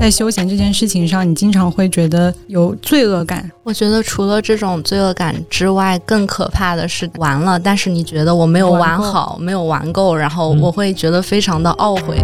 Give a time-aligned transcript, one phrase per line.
[0.00, 3.50] 在休闲这件事情上，你经常会觉得有罪恶感。
[3.62, 12.16] 我觉得除了这种罪恶感之外，更可怕的是玩了，但是你觉得我没有玩好，没有玩够，然后我会觉得非常的懊悔。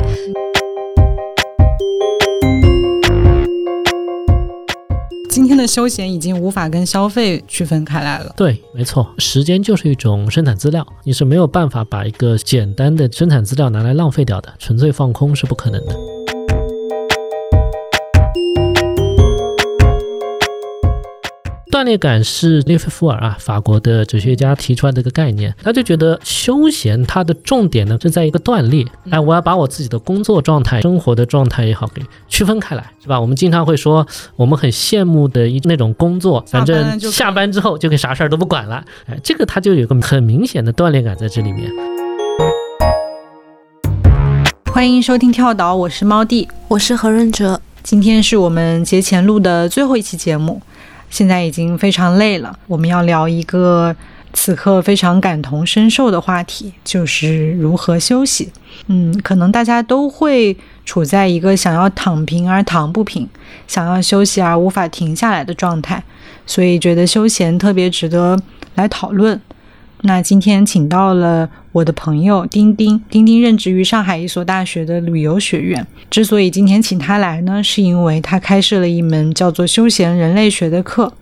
[5.29, 8.33] 今天的休闲已经无法跟消费区分开来了。
[8.39, 15.95] 对，没错，时间就是一种生产资料，你是没有办法把一个简单的生产资料拿来浪费掉的，纯粹放空是不可能的。
[21.77, 25.55] 锻炼感是列夫夫尔啊，法国的哲学家提出来的一个概念。
[25.63, 28.83] 他就觉得休闲它的重点呢是在一个断裂。
[29.11, 33.21] 哎，我要把我自己的工作状态、生活的状态也好给区分开来，是吧？
[33.21, 38.83] 我们经常会说，我们很羡慕的一那种工作，反正下班之后就可以啥事儿都不管了。
[39.05, 41.71] 哎，这个它就有个很明显的断裂感在这里面。
[44.73, 47.61] 欢迎收听跳岛，我是猫弟，我是何润哲。
[47.83, 50.63] 今天是我们节前录的最后一期节目。
[51.17, 53.97] 现在已经非常累了，我们要聊一个
[54.35, 58.53] 此刻非常感同身受的话题，就是如何休息。
[58.89, 63.27] 嗯，可能大家都会处在一个想要躺平而躺不平，
[63.67, 66.05] 想要休息而无法停下来的状态，
[66.45, 68.39] 所以觉得休闲特别值得
[68.75, 69.41] 来讨论。
[70.03, 75.85] 那今天请到了我的朋友丁丁，丁丁任职于上海一所大学的旅游学院。
[76.11, 81.13] 之所以今天请他来呢，是因为他开设了一门叫做“休闲人类学”的课。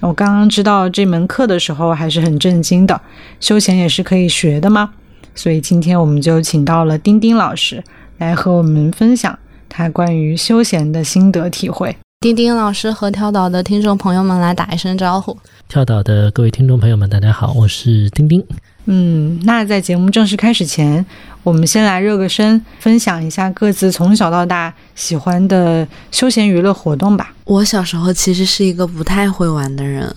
[0.00, 3.00] 我刚刚知道这门课的时候，还是很震惊的。
[3.40, 4.90] 休闲也是可以学的吗？
[5.34, 7.82] 所以今天我们就请到了丁丁老师
[8.18, 9.36] 来和我们分享
[9.68, 11.96] 他关于休闲的心得体会。
[12.24, 15.36] 丁丁老师和跳岛的听众朋友们来打一声招呼。
[15.68, 18.42] 跳岛的各位听众朋友们，大家好，我是丁丁。
[18.86, 21.04] 嗯，那在节目正式开始前，
[21.42, 27.34] 我们先来热个身，分享一下各自从小到大喜欢的休闲娱乐活动吧。
[27.44, 30.10] 我小时候其实是一个不太会玩的人，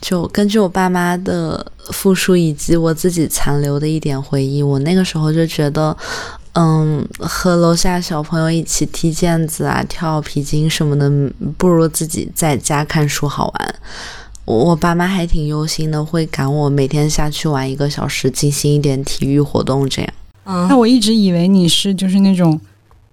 [0.00, 5.96] 就根据我爸妈的复述以及我自己残留的一点回忆，我那个时候就觉得，
[6.54, 11.10] 嗯，和楼下小朋友一起踢毽子啊、跳皮筋什么的，
[11.56, 13.74] 不如自己在家看书好玩。
[14.44, 20.12] 我爸妈还挺忧心的，会赶我每天下去玩一个小时，进行一点体育活动这样。
[20.44, 22.60] 嗯，那我一直以为你是就是那种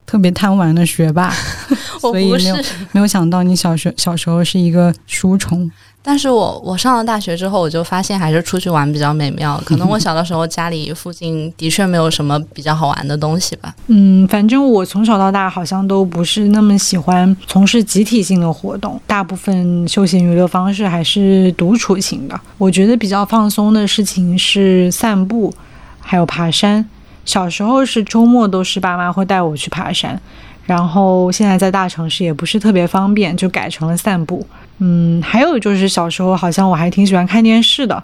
[0.10, 1.32] 特别贪玩的学霸，
[2.02, 2.56] 所以没有
[2.94, 5.70] 没有想到你小学小时候是一个书虫。
[6.02, 9.62] 但是我我上了大学之后，我就发现还是出去玩比较美妙。
[9.64, 13.72] 可能我小的时候家里附近的确没有什么比较好玩的东西吧。
[13.86, 22.42] 嗯，反正我从小到大好像都不是那么喜欢从事集体性的活动，大部分休闲娱乐方式还是独处型的。
[22.58, 25.54] 我觉得比较放松的事情是散步，
[26.00, 26.84] 还有爬山。
[27.30, 30.20] 小时候是周末都是爸妈会带我去爬山，
[30.66, 34.44] 然后现在在大城市也不是特别方便，就改成了散步。
[34.80, 38.04] 嗯，还有就是小时候好像我还挺喜欢看电视的，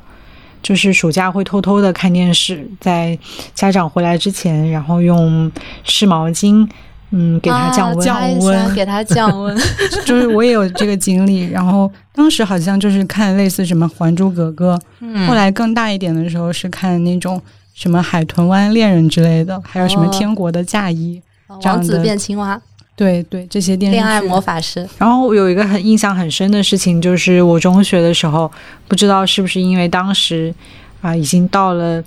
[0.62, 3.18] 就是暑假会偷偷的看电视，在
[3.56, 5.52] 家长回来之前，然后用
[5.84, 6.70] 湿毛巾，
[7.10, 9.58] 嗯，给他降温， 降温，给他降温。
[10.06, 14.80] 就是我也有这个经历，然后当时好像就是看类似什么《还珠格格》，
[15.26, 17.42] 后来更大一点的时候是看那种
[17.76, 21.22] 什么《海豚湾恋人》之类的，还有什么《天国的嫁衣》，
[21.66, 22.60] 王子变青蛙。
[22.96, 24.88] 对对，这些电视恋爱魔法师。
[24.98, 28.50] 然后我有一个很印象很深的事情，就是我中学的时候，
[28.88, 30.56] 不知道是不是因为当时
[31.02, 32.02] 啊已经到了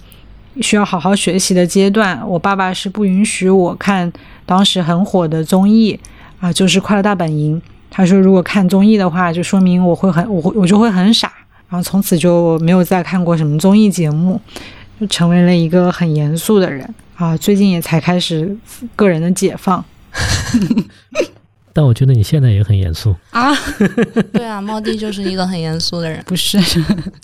[0.62, 4.10] 需要好好学习的阶段，我爸爸是不允许我看
[4.46, 6.00] 当时很火的综艺
[6.40, 7.60] 啊，就是《快乐大本营》。
[7.90, 11.30] 他说如果看综艺的话，就说明我会很我会我就会很傻。
[11.68, 14.40] 然后从此就没有再看过什么综艺节目，
[15.00, 17.36] 就成为了一个很严肃的人啊。
[17.36, 18.56] 最近也才开始
[18.96, 19.84] 个人的解放。
[21.70, 23.54] 但我觉得你现在也很严肃啊！
[24.34, 26.58] 对啊，猫弟就是一个很严肃的人，不是？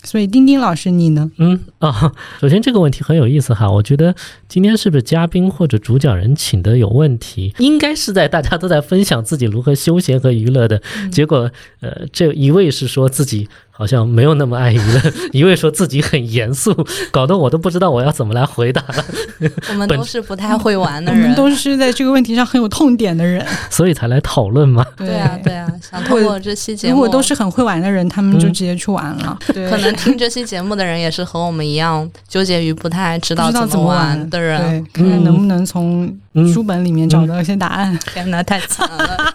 [0.01, 1.29] 所以丁丁老师你呢？
[1.39, 4.15] 嗯啊，首先这个问题很有意思哈，我觉得
[4.47, 7.53] 今天是不是嘉宾或者主讲人请的有问题？
[7.57, 10.81] 应该是在大家都在分享自己如何休闲和娱乐的
[11.11, 11.51] 结果，
[11.81, 13.49] 呃，这一位是说自己。
[13.77, 15.01] 好像没有那么爱娱乐，
[15.33, 16.73] 一味说自己很严肃，
[17.11, 19.05] 搞得我都不知道我要怎么来回答了。
[19.69, 24.85] 我们都是不太会玩的人，我们都是在这个问题上很有痛点的人， 所以才来讨论嘛。
[24.95, 25.15] 对。
[25.15, 29.37] 啊，对啊，想通过这期节目，如果都是很会玩的人，他们就直接去玩了。
[29.47, 34.29] 可能听这期节目的人也是和我们一样纠结于不太知道怎么玩。
[34.29, 36.17] 的人，看看能不能从
[36.53, 37.97] 书本里面找到一些答案。
[38.13, 39.33] 天哪，太惨了！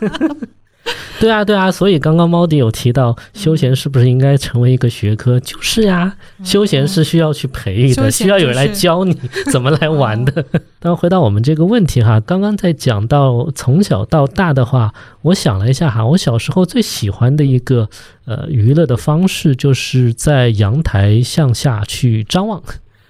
[1.20, 5.38] 对啊，对啊，所以刚刚猫迪有提到休闲是不是应该成为一个学科？
[5.40, 9.14] 就是呀，休闲是需要去培育的，需要有人来教你
[9.52, 10.42] 怎么来玩的。
[10.80, 17.88] 但回到我们这个问题哈，刚刚在讲到从小到大的话，我想了一下哈，我小时候最喜欢的一个
[18.24, 22.62] 呃娱乐的方式，就是在阳台向下去张望。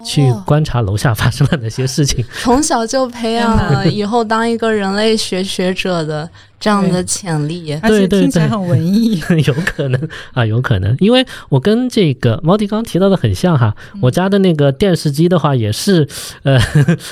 [0.02, 6.26] 去观察楼下发生了哪些事情，从小就培养了 以后当一个人类学学者的。
[6.60, 16.06] 这样的潜力，对对对，很文艺， 有可能啊，有可能，因为我跟这个毛迪刚提到的很像哈，我家的那个电视机的话也是，
[16.42, 16.60] 呃，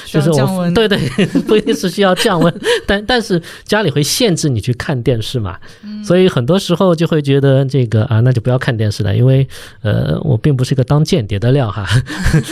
[0.04, 0.98] 就是我，对对，
[1.48, 2.54] 不一定是需要降温，
[2.86, 5.56] 但但是家里会限制你去看电视嘛，
[6.04, 9.48] 所以很多时候就会觉得这个啊，那就不要看电视了，因为
[9.80, 11.86] 呃，我并不是一个当间谍的料哈，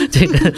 [0.09, 0.51] 这个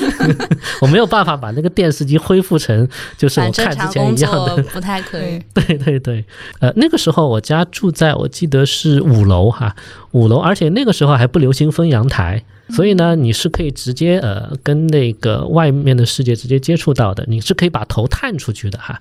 [0.80, 2.88] 我没有办法把那个电视机恢复成
[3.18, 6.24] 就是我看之前一样的，不太可以，对对对。
[6.60, 9.76] 呃，那个时候我家住在我记得是五楼哈，
[10.12, 19.00] 五楼，而且那个时候还不流行分阳台，所以呢，你是可以直接呃跟那个外面的世界直接接触到的，你是可以把头探出去的哈，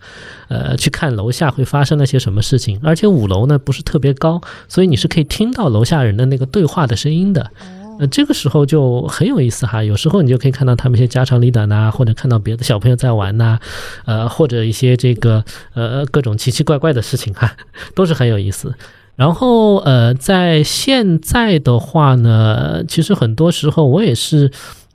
[0.48, 7.50] 呃，去看楼下会发生了些什么事情，而且五楼呢不是特别高，所以你是可以听到楼下人的那个对话的声音的。
[7.98, 13.58] 呃，这个时候就很有意思哈，有时候你就可以看到他们一些家长里短呐，或者看到别的小朋友在玩呐，
[14.06, 17.56] 呃，或者一些这个呃各种奇奇怪怪的事情哈，
[17.94, 18.74] 都是很有意思。
[19.16, 24.50] 然后呃，在现在的话呢，其实很多时候我也是。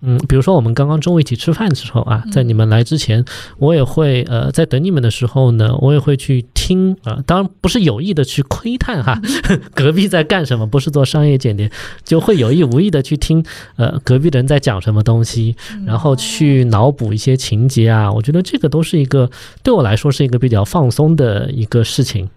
[0.06, 3.24] 嗯，比如说我们刚刚中午一起吃饭的时候啊，在你们来之前，
[3.58, 9.22] 我也会呃，在等你们的时候呢，我也会去听啊，当然不是有意的去窥探哈，
[9.74, 11.72] 隔壁在干什么，不是做商业间谍，
[12.04, 13.44] 就会有意无意的去听
[13.78, 15.56] 呃隔壁的人在讲什么东西，
[15.86, 19.30] 然后去脑补一些情节啊，我觉得这个都是一个
[19.64, 22.30] 对我来说是一个比较放松的一个事情。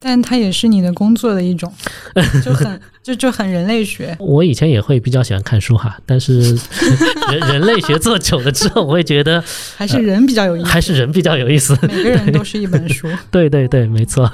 [0.00, 1.72] 但它也是你的工作的一种，
[2.44, 4.16] 就很就就很人类学。
[4.18, 6.40] 我以前也会比较喜欢看书哈， 但是
[7.30, 9.44] 人人类学做久了之后，我会觉得
[9.76, 11.78] 还是人比较有意思， 还是人比较有意思。
[11.82, 13.06] 每个人都是一本书。
[13.30, 14.30] 对对对，没错。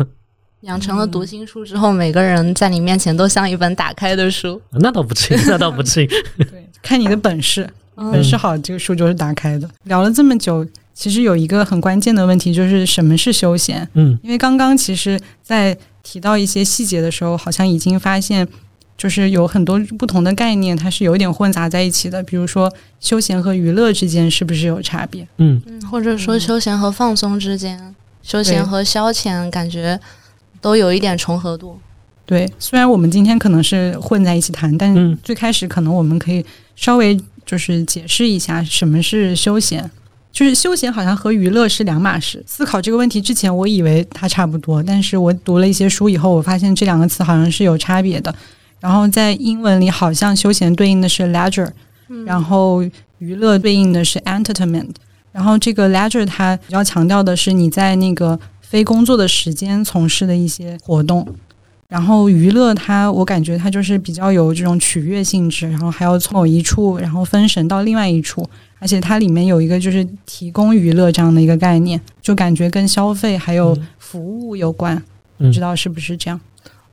[0.60, 4.60] 养成了读心术之后，每个人在你面前都像一本打开的书。
[4.70, 6.06] 那倒不至于，那倒不至于。
[6.36, 6.46] 对，
[6.80, 9.68] 看你的本事，本事好，这个书就是打开的。
[9.84, 10.64] 聊了这么久。
[10.92, 13.88] 其实有一个很关键的问题，就是什么是休闲？
[13.94, 18.46] 嗯，因为刚刚其实，在提到一些细节的时候，好像已经发现，
[18.96, 22.22] 就是有很多不同的概念，它是有点混杂在一起的。
[22.22, 25.26] 比如说，休闲和娱乐之间是不是有差别？
[25.38, 29.98] 嗯嗯，或者说休闲和放松之间，休闲和消遣，感觉
[30.60, 31.78] 都有一点重合度。
[32.26, 36.44] 对，虽然我们今天可能是混在一起谈，但最开始可能我们可以
[36.76, 39.90] 稍微就是解释一下什么是休闲。
[40.32, 42.42] 就是休闲好像和娱乐是两码事。
[42.46, 48.34] 思考这个问题之前，我以为它差不多，但是我读了一些书以后，我发现这两个词好像是有差别的。
[48.78, 51.70] 然后在英文里，好像休闲对应的是 leisure，
[52.24, 52.82] 然后
[53.18, 54.90] 娱乐对应的是 entertainment。
[55.32, 61.26] 然后这个 leisure 它比较强调的是你在那个非工作的时间从事的一些活动，
[61.90, 68.48] 然后娱乐它我感觉它就是比较有这种取悦性质，然后还要从某一处然后分神到另外一处。
[68.78, 75.02] 而且它里面有一个就是提供娱乐这样的一个概念，就感觉跟消费还有服务有关，
[75.36, 76.40] 不知道是不是这样？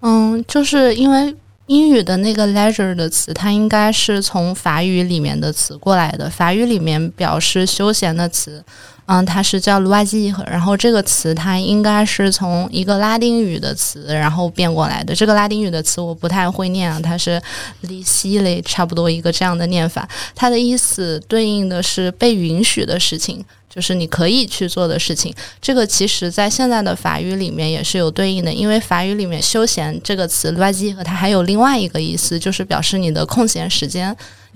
[0.01, 1.33] 嗯，就是因为
[1.67, 8.63] 英语的那个 leisure 的词，它应该是从法语里面的词过来的，法语里面表示休闲的词。
[9.09, 15.15] 嗯，它是叫 l u a s i 然后这个词它应该是从一个拉丁语的词然后变过来的。
[15.15, 17.41] 这个拉丁语的词我不太会念啊，它是
[17.81, 20.05] l i c i 差不多一个这样的念法。
[20.35, 23.41] 它的意思对应的是被允许的事情，
[23.73, 25.33] 就是你可以去做的事情。
[25.61, 34.13] 这个其实在现在的法语里面也是有对应的，因为法语里面休闲这个词 l u a s i 和它还有另外一个意思，就是表示你的空闲时间。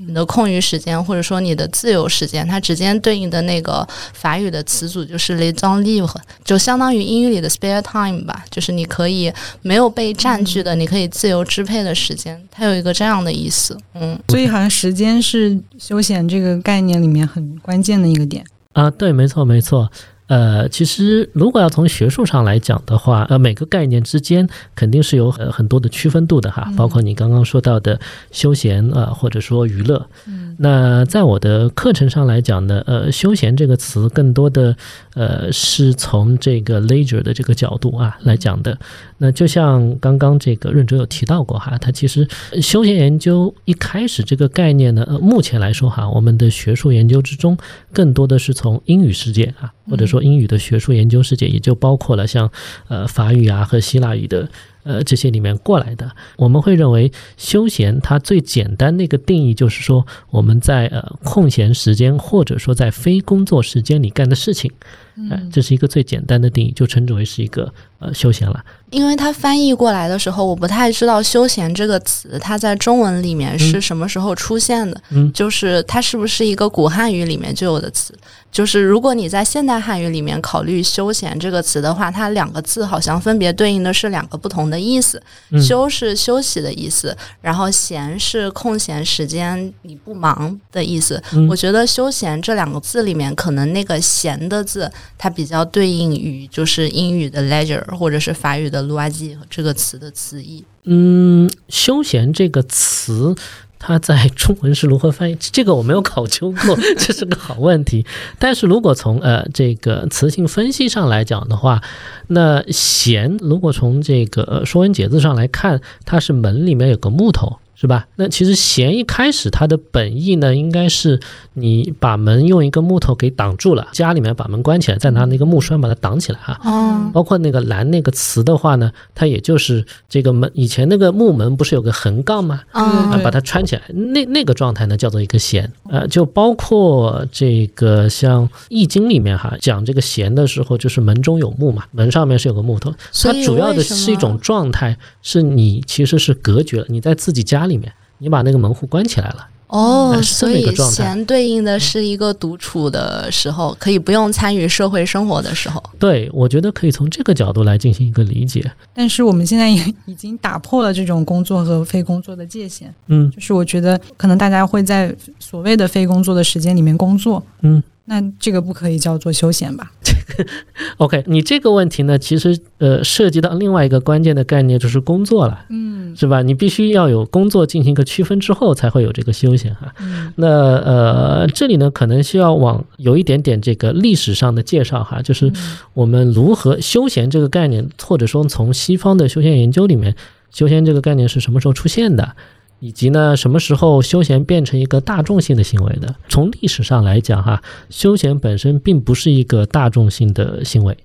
[0.07, 9.31] 你的空余时间，或者说你的自由时间，它直接对应的那个法语的词组就是 les temps libres，就相当于英语里的 spare time 吧，就是你可以
[9.61, 13.77] 没有被占据的，你可以自由支配的时间，它有一个这样的意思。
[13.93, 18.43] 嗯，所以好像时间是休闲这个概念里面很关键的一个点
[18.73, 18.89] 啊。
[18.89, 19.91] 对，没错，没错。
[20.31, 27.99] 呃，其实如果要从学术上来讲的话，呃，每个概念之间肯定是有很很多的区分度的哈，包括你刚刚说到的
[28.31, 30.07] 休闲啊，或者说娱乐。
[30.27, 34.73] 嗯，那在我的课程上来讲呢，呃，休闲这个词更多的
[35.15, 38.77] 呃是从这个 leisure 的这个角度啊来讲的。
[39.17, 42.27] 那就像刚刚这个润哲有提到过哈，他其实
[42.61, 47.57] 休闲研究一开始这个概念呢，呃，目前来说哈，我们的学术研究之中
[47.91, 50.05] 更多的是从英语世界啊，或者。
[50.11, 52.51] 说英语的学术研究世界，也就包括了像
[52.89, 54.49] 呃法语啊和希腊语的。
[54.83, 64.71] 呃，这些里面过来的，我们会认为休闲它最简单的一个定义就是说，我们在呃空闲时间或者说在非工作时间里干的事情，
[65.15, 68.63] 嗯，这是一个最简单的定义，就称之为是一个呃休闲了。
[68.89, 78.13] 因为它翻译过来的时候，我不太知道“休闲”这个词它在中文里面是什么时候出现的，嗯，就是它是不是一个古汉语里面就有的词？
[78.51, 85.21] 就是如果你在现代汉语里面考虑“休闲”这个词的话，它两个字好像分别对应的是两个不同的意思。
[85.65, 91.21] 休是休息的意思，然后闲是空闲时间你不忙的意思。
[91.49, 100.63] 我觉得“休闲”这两个字里面，可能那个“闲”的字它比较对应于就是英语的 leisure 或者是法语的 loisir 这个词的词义。
[100.83, 103.35] 嗯，休闲这个词。
[103.83, 105.35] 它在中文是如何翻译？
[105.39, 108.05] 这个我没有考究过， 这是个好问题。
[108.37, 111.81] 但是如果从呃这个词性分析上来讲的话，
[112.27, 117.57] 那闲如果从这个说文解字上来看，它是门里面有个木头。
[117.81, 118.05] 是吧？
[118.15, 121.19] 那其实弦一开始它的本意呢，应该是
[121.53, 126.59] 你把门用一个木头给挡住了，家里面把门关起来，再拿那个木栓把它挡起来啊。
[126.63, 127.09] 哦。
[127.11, 132.61] 包括那个栏那个词的话呢，它也就是这个门以前那个木门不是有个横杠吗？
[132.69, 135.67] 啊，把它穿起来，那那个状态呢叫做一个弦。
[135.89, 147.70] 呃，就包括这个像《易经》里面哈讲这个弦的时候，就是门中有木嘛，门上面是有个木头，它主要的是一种状态，是你其实是隔绝了，你在自己家里。
[147.71, 155.81] 里面，你把那个门户关起来了哦，所以弦对应的是一个独处的时候，可以不用参与社会生活的时候。
[155.97, 158.69] 对，我觉得可以从这个角度来进行一个理解。
[158.93, 162.93] 但是我们现在也已经打破了这种工作和非工作的界限。
[163.07, 167.41] 嗯，就是我觉得可能大家会在所谓的非工作的时间里面工作。
[167.61, 167.81] 嗯。
[168.11, 169.89] 那这个不可以叫做休闲吧？
[170.03, 170.11] 这
[170.43, 170.49] 个
[170.97, 176.41] OK，你这个问题呢，其实呃涉及到另外一个关键的概念，就是工作了，嗯，是吧？
[176.41, 179.93] 你必须要有工作进行一个区分之后，才会有这个休闲哈。
[180.35, 185.49] 那呃，这里呢，可能需要往有一点点这个历史上的介绍哈，就是
[185.93, 190.13] 我们如何休闲这个概念，或者说从西方的休闲研究里面，
[190.51, 192.35] 休闲这个概念是什么时候出现的？
[192.81, 196.13] 以及呢，什么时候休闲变成一个大众性的行为的？
[196.27, 197.61] 从历史上来讲，哈，
[197.91, 200.97] 休闲本身并不是一个大众性的行为。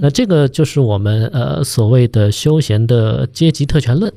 [0.00, 4.10] 那这个就是我们呃所谓的休闲的阶级特权论。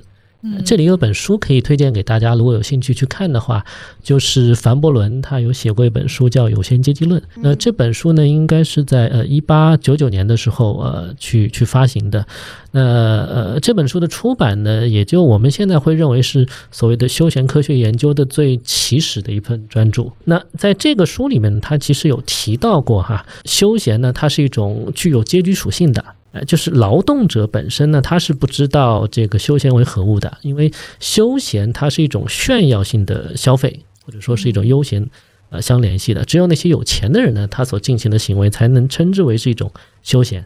[0.65, 3.63] 这里有本书可以推荐给大家，如果有兴趣去看的话，
[4.01, 7.21] 就是凡伯伦他有写过一本书叫《有限阶级论》。
[7.35, 12.25] 那这本书呢，应该是在呃一八九九年的时候呃去去发行的。
[12.71, 20.11] 那呃这本书的出版呢，也就我们现在会认为是所谓的休闲科学研究的最起始的一份专著。
[20.25, 26.03] 那在这个书里面，他其实有提到过哈，休闲呢，它是一种具有阶级属性的。
[26.45, 35.09] 就是劳动者本身呢，他是不知道这个休闲为何物的，因为休闲它是一种炫耀性的消费，或者说是一种悠闲，
[35.49, 36.23] 呃相联系的。
[36.25, 39.71] 只有那些有钱的人呢，他所进行的行为才能称之为是一种
[40.03, 40.45] 休闲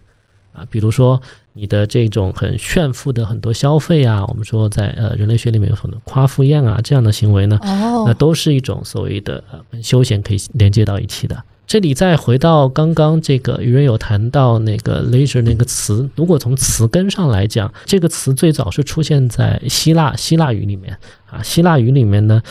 [0.53, 0.65] 啊。
[0.69, 1.21] 比如说
[1.53, 7.59] 你的这种很炫富的很多消费啊，我们说在呃人类学里面有很多夸父宴啊这样的行为呢，
[8.05, 11.43] 那都是一种所谓的呃跟休闲可以连接到一起的。
[11.71, 20.97] 这里再回到刚刚这个愚人有谈到那个 leisure 那个词，如果从词根上来讲，这个词最早是出现在希腊希腊语里面。
[21.27, 22.43] 啊，希腊语里面呢，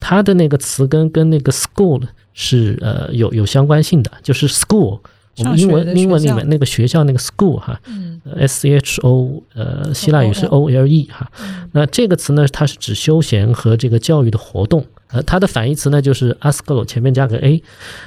[0.00, 5.00] 它的那个词根跟那个 school 是呃有有相关性的，就是 school，
[5.38, 11.30] 我们英文英文里面那个学校那个 school 哈嗯，s c h o 呃希腊语是 o l e 哈，
[11.72, 14.84] 那这个词呢，它是指休闲和这个教育的活动。
[15.08, 17.62] 呃，它的反义词呢就是 ascolo 前面加个 a，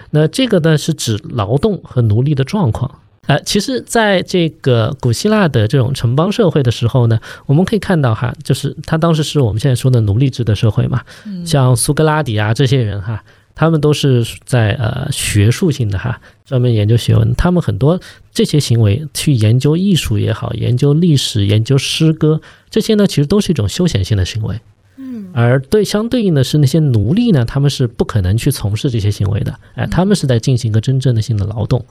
[0.09, 2.99] 那这个呢是指劳动和奴隶的状况。
[3.27, 11.01] 呃，其实在这个古希腊的这种城邦社会的时候呢，我们可以看到哈，就是他当时是我们现在说的奴隶制的社会嘛，
[11.45, 13.23] 像苏格拉底啊这些人哈，
[13.59, 17.99] 他们都是在呃学术性的哈，专门研究学问，他们很多
[18.31, 22.39] 这些行为去研究艺术也好，研究历史、研究诗歌
[22.69, 24.61] 这些呢，其实都是一种休闲性的行为。
[24.95, 25.29] 嗯。
[25.33, 31.83] 而对相对应的是那些奴隶呢，他们是不可能去从事这些行为的，哎，他们是在进行一个真正的性的劳动，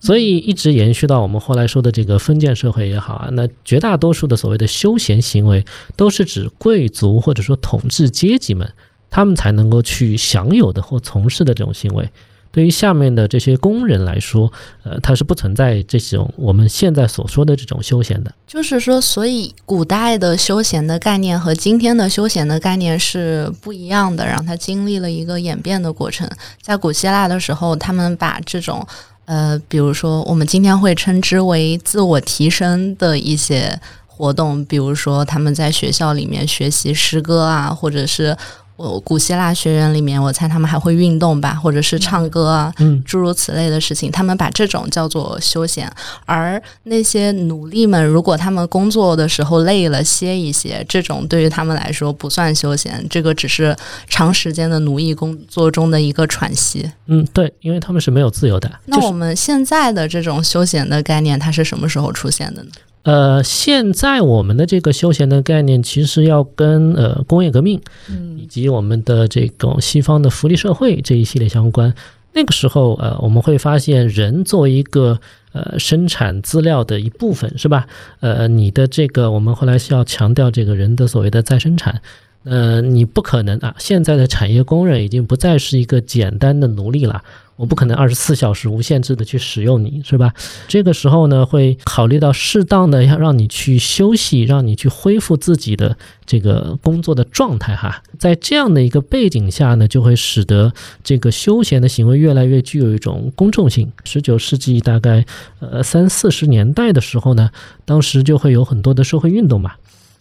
[0.00, 8.72] 所以一直延续到我们后来说的这个封建社会也好啊，那绝大多数的所谓的休闲行为，都是指贵族或者说统治阶级们，
[9.10, 12.08] 他们才能够去享有的或从事的这种行为。
[12.52, 14.50] 对于下面的这些工人来说，
[14.82, 18.32] 呃，它是不存在这种我们现在所说的这种休闲的。
[18.46, 26.26] 就是说，所以古代的休闲的概念和今天的休闲的概念是不一样的，让它经历了一个演变的过程。
[26.62, 28.86] 在古希腊的时候，他们把这种
[29.26, 38.34] 呃，比如说我们今天会称之为自我提升的一些活动，比如说他们在学校里面学习诗歌啊，或者是。
[38.76, 44.10] 我古希腊学院里面，我猜他们还会运动吧，或者是唱歌啊，嗯诸如此类的事情。
[44.10, 45.90] 他们把这种叫做休闲，
[46.26, 53.74] 而那些奴隶们，如果他们工作的时候累了歇一歇，这种对于他们来说不算休闲，这个只是
[54.08, 56.90] 长时间的奴役工作中的一个喘息。
[57.06, 58.70] 嗯，对，因为他们是没有自由的。
[58.84, 62.70] 那我们现在的这种休闲的概念，它是什么时候出现的呢？
[63.06, 71.94] 呃，现在我们的这个休闲的概念，其实要跟呃工业革命嗯以及我们的这种西方的福利社会这一系列相关。
[72.32, 75.20] 那个时候，呃，我们会发现人作为一个
[75.52, 77.86] 呃生产资料的一部分，是吧？
[78.18, 82.02] 呃，你的这个我们后来需要强调这个人的所谓的再生产。
[82.42, 83.74] 呃，你不可能啊！
[83.78, 87.22] 现在的产业工人已经不再是一个简单的奴隶了，
[87.56, 90.32] 我不可能二十四小时无限制的去使用你，是吧？
[90.68, 95.96] 这个时候呢，会考虑到适当的要让你去休息，让你去恢复自己的
[96.26, 98.02] 这个工作的状态哈。
[98.18, 100.72] 在这样的一个背景下呢，就会使得
[101.02, 103.90] 这个休闲的行为越来越具有一种公众性。
[104.04, 105.24] 十九世纪大概
[105.60, 107.50] 呃三四十年代的时候呢，
[107.84, 109.72] 当时就会有很多的社会运动嘛。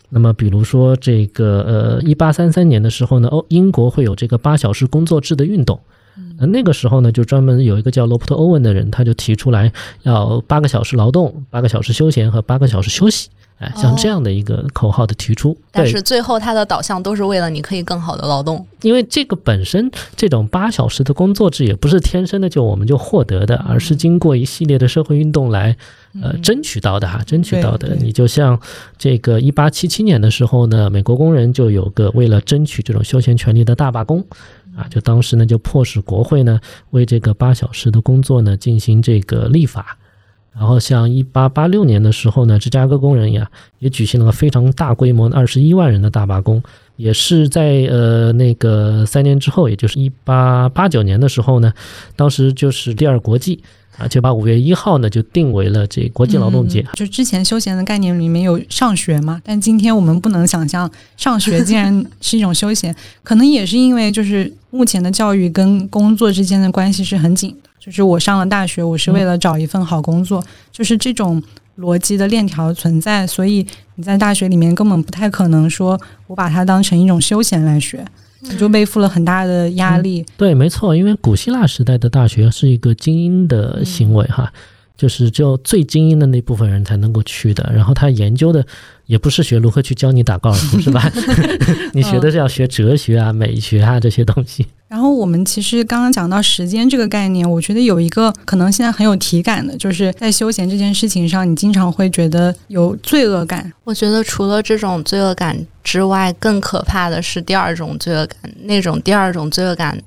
[0.10, 5.82] 那么，比如说这个呃，一八三三年的时候呢，哦，英国会有这个八小时工作制的运动。
[6.40, 9.72] 呃，那个时候呢，就专门有一个叫罗伯特·欧文的人，他就提出来
[10.04, 13.30] 要八个小时劳动、八个小时休闲和八个小时休息。
[13.58, 18.68] 哎，像这样的一个口号的提出，对但是最后它的导向都是为了你可以更好的劳动。
[18.82, 25.74] 因为这个本身这种八小时的工作制也不是天生的就我们就获得的，而是经过一系列的社会运动来
[26.22, 27.96] 呃争取到的哈，争取到的。
[27.96, 28.60] 你就像
[28.98, 34.22] 这个一八七七年的时候呢，美国工人就有个为了争取这种休闲权利的大罢工。
[34.76, 36.60] 啊，就当时呢，就迫使国会呢
[36.92, 39.98] 为这个八小时的工作呢进行这个立法。
[40.58, 43.46] 然后像一八八六年的时候呢，芝加哥工人呀
[43.80, 46.64] 也举行了非常大规模的二十一万人的大罢工，
[46.96, 51.74] 也是在呃那个三年之后，也就是一八八九年的时候呢，
[52.16, 53.62] 当时就是第二国际
[53.98, 56.86] 啊，就把五月一号呢就定为了这国际劳动节。
[56.94, 67.70] 就之前休闲的概念里面有上学嘛，但今天我们不能想象上学竟然是一种休闲，可能也是因为就是目前的教育跟工作之间的关系是很紧的。
[67.86, 71.42] 就是我上了大学，我是为了找一份好工作，就是这种
[71.78, 78.04] 逻辑的链条存在，所以你在大学里面根本不太可能说我把它当成一种休闲来学，
[78.40, 80.26] 你就背负了很大的压力。
[80.36, 84.52] 对，没错，因为古希腊时代的大学是一个精英的行为哈，
[84.98, 87.72] 就是只有最精英的那部分人才能够去的。
[87.74, 88.66] 然后他研究的
[89.06, 91.12] 也不是学如何去教你打高尔夫，是吧？
[91.94, 94.66] 你学的是要学哲学啊、美学啊这些东西。
[94.88, 103.74] 然后我们其实刚刚讲到时间这个概念，我觉得有一个可能现在很有体感的，就是在休闲这件事情上，你经常会觉得有罪恶感。
[103.84, 108.38] 我觉得除了这种罪恶感之外，更可怕的是第二种罪恶感。
[108.64, 110.00] 那种第二种罪恶感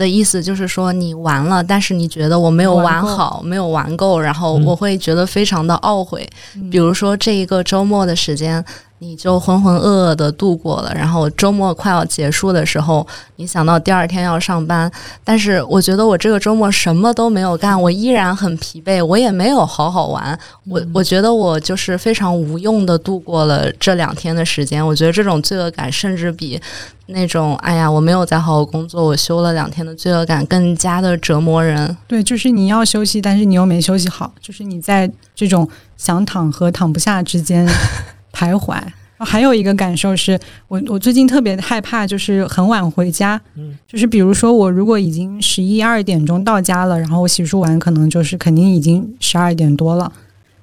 [0.00, 6.26] 的意思就是说，你玩了，但是你觉得我没有玩好，没有玩够，然后嗯我会觉得非常的懊悔。
[6.70, 8.64] 比如说这一个周末的时间。
[9.02, 14.90] 你就浑浑噩噩的度过了，然后周末快要结束的时候，你想到第二天要上班，
[15.24, 24.86] 但是我觉得我这个周末什么都没有干，我依然很疲惫，我也没有好好玩，我我觉得我就是非常无用的度过了这两天的时间。
[24.86, 26.60] 我觉得这种罪恶感甚至比
[27.06, 31.96] 那种哎呀我没有在好好工作，我休了两天的罪恶感更加的折磨人。
[32.06, 37.66] 对，就是你要休息，但是你又没休息好，就是你在这种想躺和躺不下之间
[38.32, 38.78] 徘徊。
[39.22, 43.38] 还有一个感受是我我最近特别害怕，就是很晚回家。
[43.54, 50.10] 嗯，就是比如说我如果已经十一二点钟到家了，然后我洗漱完，可能就是肯定已经十二点多了。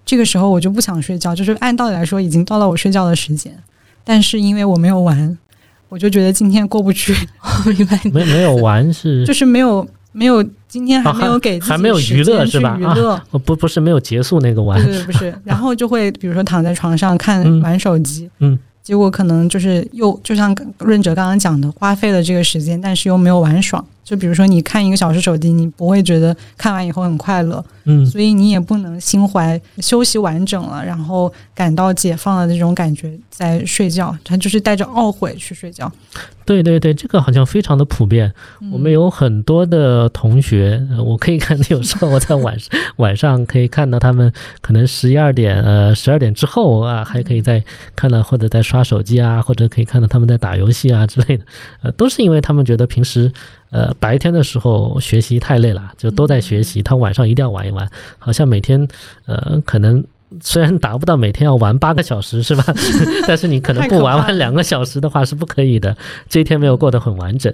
[0.04, 3.56] 这个时候我就不想睡觉，就是按道理来说已经到了我睡觉的时间，
[4.04, 5.38] 但是因为我没有玩，
[5.90, 7.14] 我就觉得今天过不去？
[8.12, 13.14] 没没有玩是就是没有没有今天还没有给自己还没有娱乐是吧娱乐。
[13.32, 23.86] 哦不不是没有结束那个 玩对，对，不是， 然后就会比如说躺在床上看嗯玩手机，嗯，结果可能就是又就像润哲刚刚讲的，花费了这个时间，但是又没有玩爽。
[24.08, 28.06] 就比如说你看一个小时手机，你不会觉得看完以后很快乐，嗯。
[28.06, 35.92] 所以你也不能心怀休息完整了，然后感到解放的那种感觉在睡觉，他就是带着懊悔去睡觉。
[36.46, 38.34] 对对对，这个好像非常的普遍。
[38.72, 47.62] 我们有很多的同学，呃我可以看到有时候我在晚上晚上可以看到他们可能十一二点呃十二点之后啊，还可以在
[47.98, 51.44] 看到或者在刷手机啊，或者可以看到他们在打游戏啊之类的，
[51.82, 53.30] 呃，都是因为他们觉得平时
[53.70, 58.88] 呃，白天的时候学习太累了，就都在学习，他晚上一定要玩一玩，好像每天
[59.26, 60.04] 呃可能。
[60.42, 62.62] 虽然达不到每天要玩八个小时是吧？
[63.26, 65.96] 但是你可能不玩玩两个小时的话是不可以的，
[66.28, 67.52] 这一天没有过得很完整。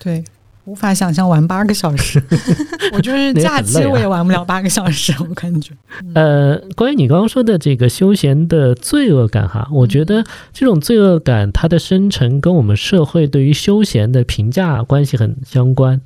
[0.00, 0.24] 对，
[0.68, 2.22] 无法想象玩八个小时，
[2.92, 5.72] 我就是假期我也玩不了八个小时，我感觉。
[6.14, 16.00] 呃，关于你刚刚说的这个休闲的罪恶感哈，我觉得这种罪恶感它的生成跟我们社会对于休闲的评价关系很相关。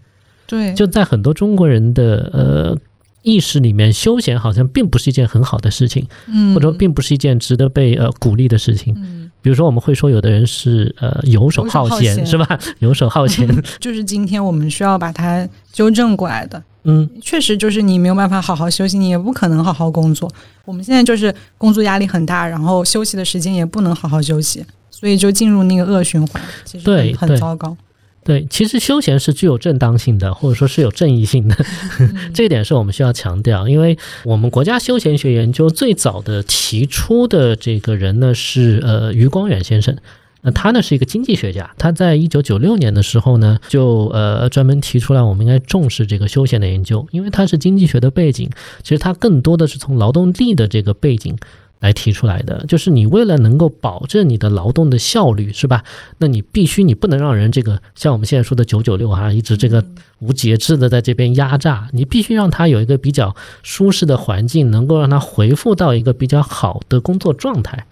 [0.46, 2.78] 对，就在很多中国人的呃。
[3.24, 8.96] 意识里面，休闲好像并不是一件很好的事情，嗯，或者说并不是一件值得被呃鼓励的事情。
[8.98, 12.58] 嗯，比如说我们会说有的人是呃 游手好闲，是吧？
[12.78, 13.46] 游手好闲，
[13.78, 16.62] 就是今天我们需要把它纠正过来的。
[16.84, 20.28] 嗯，确实就是你没有办法好好休息，你也不可能好好工作。
[20.64, 27.76] 我们现在就是工作压力很大，然后休息的时间也不能好好休息，所以就进入那个恶循环，其实很糟糕。
[28.24, 31.56] 对，其实休闲是具有正当性的，或者说是有正义性的，
[32.32, 33.68] 这一点是我们需要强调。
[33.68, 39.96] 因为我们国家休闲学研究最早的提出的这个人呢是呃余光远先生，
[40.42, 48.48] 那他呢是一个经济学家，他在一九九六年的时候呢就呃专门提出来我们应该重视这个休闲的研究，因为他是经济学的背景，
[48.84, 51.36] 其实他更多的是从劳动力的这个背景。
[51.82, 55.82] 来提出来的，就是你为了能够保证你的劳动的效率，是吧？
[56.18, 59.84] 那你必须你不能让人这个像我们现在说的九九六啊，一直这个
[60.20, 67.84] 无节制的在这边压榨，你必须让他有一个比较舒适的环境，能够让他回复到一个比较好的工作状态。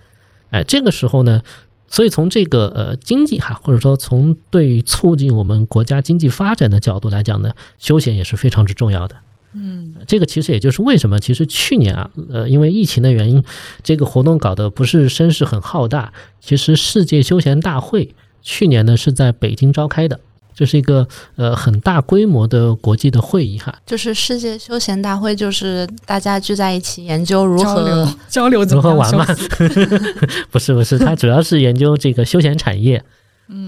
[0.51, 1.43] 哎，这个时候呢，
[1.89, 9.17] 所以从这个呃经济哈，或者说从对于促进我们国家经济发展的角度来讲呢，休闲也是非常之重要的。
[9.53, 13.43] 嗯，这个其实也就是为什么，其实去年啊，呃，因为疫情的原因，
[13.83, 16.13] 这个活动搞得不是声势很浩大。
[16.41, 20.21] 其实世界休闲大会去年呢是在北京召开的，
[20.55, 23.75] 这是一个呃很大规模的国际的会议哈。
[23.85, 29.27] 就是世界休闲大会，就是大家聚在一起研究如何交流如何玩嘛？
[30.51, 33.03] 不是不是，它主要是研究这个休闲产业。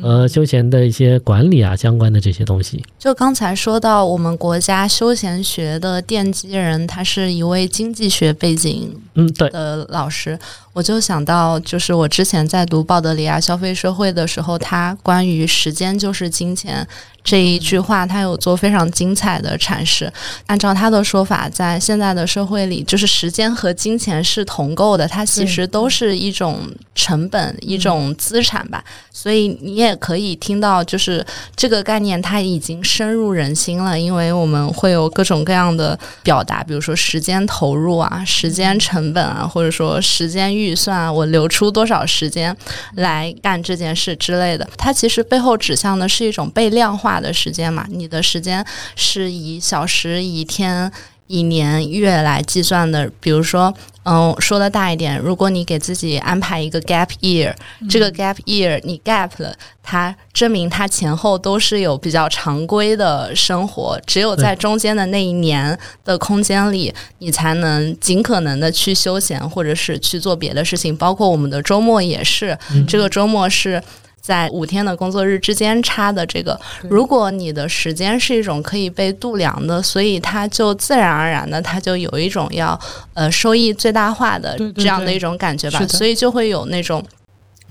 [0.03, 2.85] 呃，休闲的一些管理啊，相关的这些东西。
[2.99, 10.39] 就刚才说到，我们国家休闲学的奠基人，他是一位经济学背景嗯对的老师。
[10.73, 16.87] 我就想到，就是我之前在读鲍德里亚《消费社会》的时候，他关于“时间就是金钱”
[17.25, 20.13] 这一句话，他有做非常精彩的阐释。
[20.47, 26.59] 按照他的说法，在现在的社会里，就是时间和金钱是同构的，它其实都是一种
[26.95, 28.83] 成本、一种资产吧。
[29.13, 42.57] 所以你也可以听到，就是这个概念它已经深入人心了，因为我们会有各种各样的表达，比如说时间投入啊、时间成本啊，或者说时间预算，我留出多少时间
[42.95, 44.69] 来干这件事之类的。
[44.77, 48.65] 它其实背后指向的是一种被量化的时间嘛，你的时间
[48.97, 50.93] 是以小时、以天。
[51.29, 53.73] 以年月来计算的，比如说，
[54.03, 57.55] 嗯，说的大一点，如果你给自己安排一个 gap year，
[57.89, 73.83] 这个 gap year 你 gap 了，它证明它前后都是有比较常规的生活，只有在中间的那一年的空间里，你才能尽可能的去休闲或者是去做别的事情，包括我们的周末也是，这个周末是。
[74.23, 76.59] 在五天的工作日之间差的这个，
[76.89, 82.79] 如果你的时间是一种可以被度量的，所以它就自然而然的，它就有一种要
[83.15, 87.05] 呃收益最大化的这样的一种感觉吧，所以就会有那种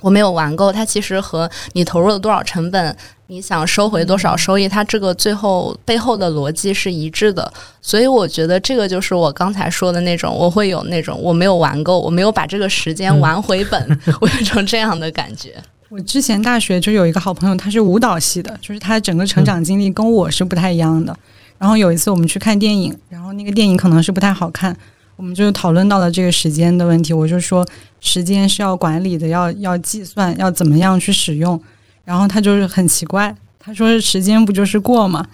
[0.02, 7.50] 我没有玩够，它其实和你投入了多少成本，你想收回多少收益，它这个最后背后的逻辑是一致的，
[7.82, 15.56] 所以我觉得这个就是我刚才说的那种，我会有那种我没有玩够，我没有把这个时间玩回本， 我有一种这样的感觉。
[15.91, 21.13] 我之前大学就有一个好朋友，他是舞蹈系的，就是他整个成长经历跟我是不太一样的。
[21.58, 24.73] 然后有一次我们去看电影，然后那个电影可能是不太好看，
[25.17, 27.12] 我们就讨论到了这个时间的问题。
[27.12, 27.67] 我就说
[27.99, 31.62] 时间是要管理的，要要计算，要怎么样去使用。
[32.06, 35.27] 然后他就是很奇怪，他说时间不就是过吗？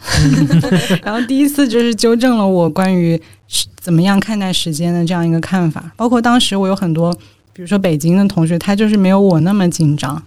[1.06, 3.22] 然后第一次就是纠正了我关于
[3.80, 5.92] 怎么样看待时间的这样一个看法。
[5.96, 7.14] 包括当时我有很多，
[7.54, 10.20] 比如说北京的同学，他就是没有我那么紧张。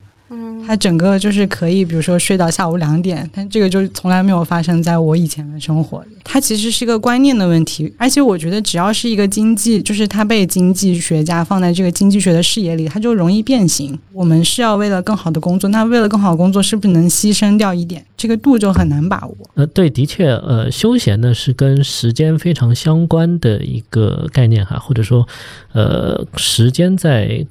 [0.66, 6.08] 他整个就是可以，比如说睡到下午两点，但这个就从来没有发生在我以前的生活里。
[6.22, 13.98] 它其实是一个观念的问题，而且我觉得只要是一个经济，就是它被经济学家放在这个经济学的视野里，它就容易变形。
[14.12, 18.04] 我们是要为了更好的工作，那为了更好工作，是不是能牺牲掉一点？
[18.16, 19.36] 这个度就很难把握。
[19.54, 25.26] 呃，对，的确，呃，休闲呢是跟时间非常相关的一个概念哈，或者说，
[25.72, 27.44] 呃，时间在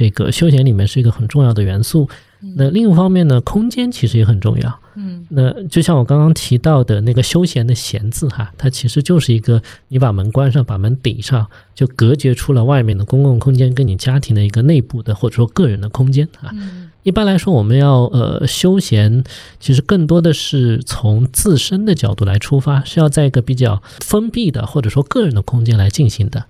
[0.00, 2.08] 这个休闲里面是一个很重要的元素。
[2.56, 4.80] 那另一方面呢，空间其实也很重要。
[4.94, 16.48] 嗯那就像我刚刚提到的那个休闲的“闲”字哈，它其实就是一个你把门关上，把门顶上，就隔绝出了外面的公共空间跟你家庭的一个内部的或者说个人的空间啊。
[16.54, 19.24] 嗯一般来说，我们要呃休闲，
[19.58, 26.44] 其实更多的是从自身的角度来出发，是要在一个比较封闭的或者说个人的空间来进行的，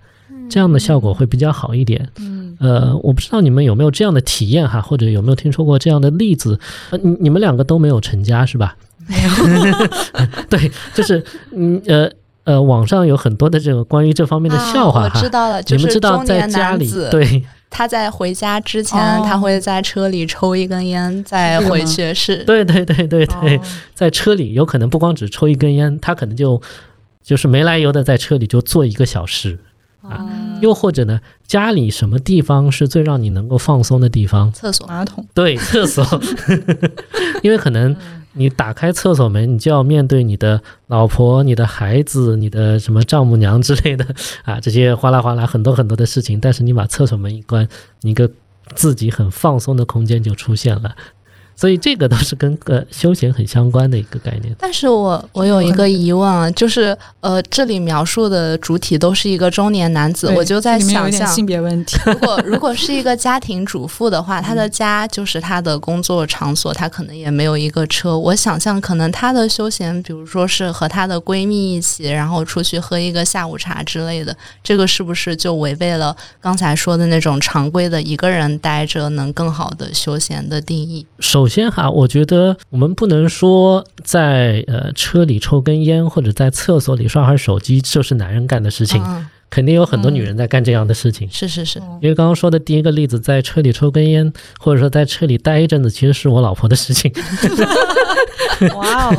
[0.50, 2.06] 这样的效果会比较好一点。
[2.18, 6.60] 嗯呃，我不知道你们有没有这样的体验哈，或者有没有听说过这样的例子？
[6.90, 8.76] 呃，你你们两个都没有成家是吧？
[9.08, 9.88] 没有，
[10.50, 12.10] 对，就是嗯呃
[12.44, 15.20] 呃，网上有很多的这个关于这方面的笑话啊、我哈。
[15.20, 22.12] 知道了，就是你们知道中年在家里男子，对他在回家之前，哦他会在车里抽一根烟，再回去。
[22.12, 23.60] 是，对对对对对，哦
[23.94, 26.60] 在车里有可能不光只抽一根烟，他可能就
[27.22, 29.58] 就是没来由的在车里就坐一个小时，
[30.16, 30.28] 哦
[30.60, 34.52] 又或者呢，家里什么地方是最让你能够放松的地方？
[34.52, 34.86] 厕所。
[34.86, 36.04] 马桶，对，厕所，
[37.42, 37.96] 因为可能
[38.34, 44.06] 你打开厕所门，你就要面对你的老婆、你的孩子、你的什么丈母娘之类的
[44.44, 46.38] 啊，这些哗啦哗啦很多很多的事情。
[46.38, 47.66] 但是你把厕所门一关，
[48.02, 48.30] 你一个
[48.74, 50.94] 自己很放松的空间就出现了。
[51.60, 54.56] 所以这个都是跟个 休闲很相关的一个概念。
[54.58, 61.98] 但是我我有一个疑问啊，就是呃，这里描述的主体都是一个中年男子，我就在想象，性别问题。
[62.06, 68.16] 如果如果是一个家庭主妇的话，她的家就是她的工作场所，她可能也没有一个车。
[68.16, 81.04] 我想象可能她的休闲，比如说是和她的闺蜜一起，然后出去喝一个下午茶之类的，这个是不是就违背了刚才说的那种常规的一个人待着能更好的休闲的定义？
[81.18, 89.02] 首首先哈，我觉得我们不能说在呃车里抽根烟或者在厕所里刷会儿手机就是男人干的事情，
[89.50, 91.28] 肯定有很多女人在干这样的事情。
[91.30, 97.12] 是是是，因为刚刚说的第一个例子，在车里抽根烟，或者说在车里待一阵子，其实是我老婆的事情。
[98.74, 99.16] 哇哦，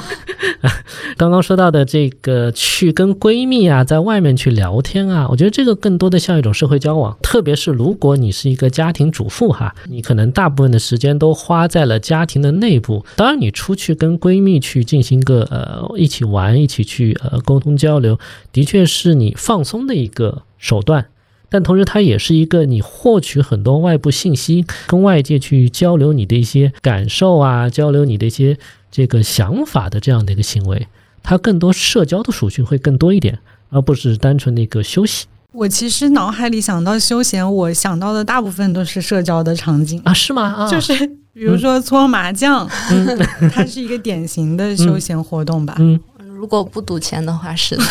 [1.17, 7.17] 刚刚说到的这个去跟闺蜜啊，在外面去聊天啊，我觉得这个更多的像一种社会交往。
[7.23, 13.03] 特别是如果你是一个家庭主妇哈，你可能大部分的时间都花在了家庭的内部。
[13.15, 18.19] 当然，你出去跟闺蜜去进行个呃一起玩，一起去呃沟通交流，
[18.53, 20.20] 的确是你放松的一个
[20.57, 21.07] 手段。
[21.49, 28.57] 但同时，它也是一个你获取很多外部信息，跟外界去交流你的一些感受啊，交流你的一些
[28.89, 30.87] 这个想法的这样的一个行为。
[31.21, 33.37] 它更多社交的属性会更多一点，
[33.69, 40.13] 而不是单纯的一个休息我其实脑海里想到休闲，我想到的大部分都是社交的场景，啊？
[40.13, 40.43] 是吗？
[40.43, 42.65] 啊， 就是比如说搓麻将，
[43.51, 45.75] 它是一个典型的休闲活动吧。
[45.79, 45.99] 嗯
[46.41, 47.83] 如果不赌钱的话，是的。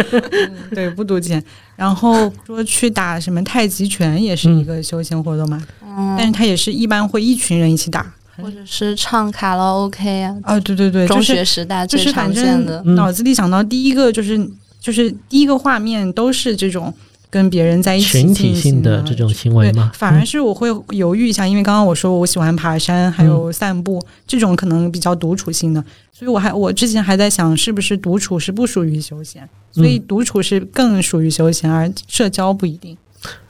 [0.74, 1.42] 对，不赌钱。
[1.76, 8.10] 然后说去打什么太极拳也是一个休闲活动嘛，嗯但是它也是一般会一群人一起打。
[8.42, 12.82] 或者是唱卡拉 OK 啊，啊，对对对，中学时代最就是反常见的。
[12.86, 16.92] 嗯脑子里想到第一个就是就是第一个画面都是这种
[17.36, 32.96] 跟别人在一起群体性的这种行为吗？，反而是我会犹豫一下，因为刚刚我说我喜欢爬山，还嗯有散步，这种可能比较独处性的，所以我还我之前还在想，是不是独处是不属于休闲，所以独处是更属于休闲，而社交不一定。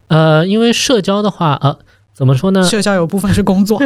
[0.09, 1.79] 呃，因为社交的话，呃，
[2.13, 2.65] 怎么说呢？
[2.65, 3.81] 社交有部分是工作，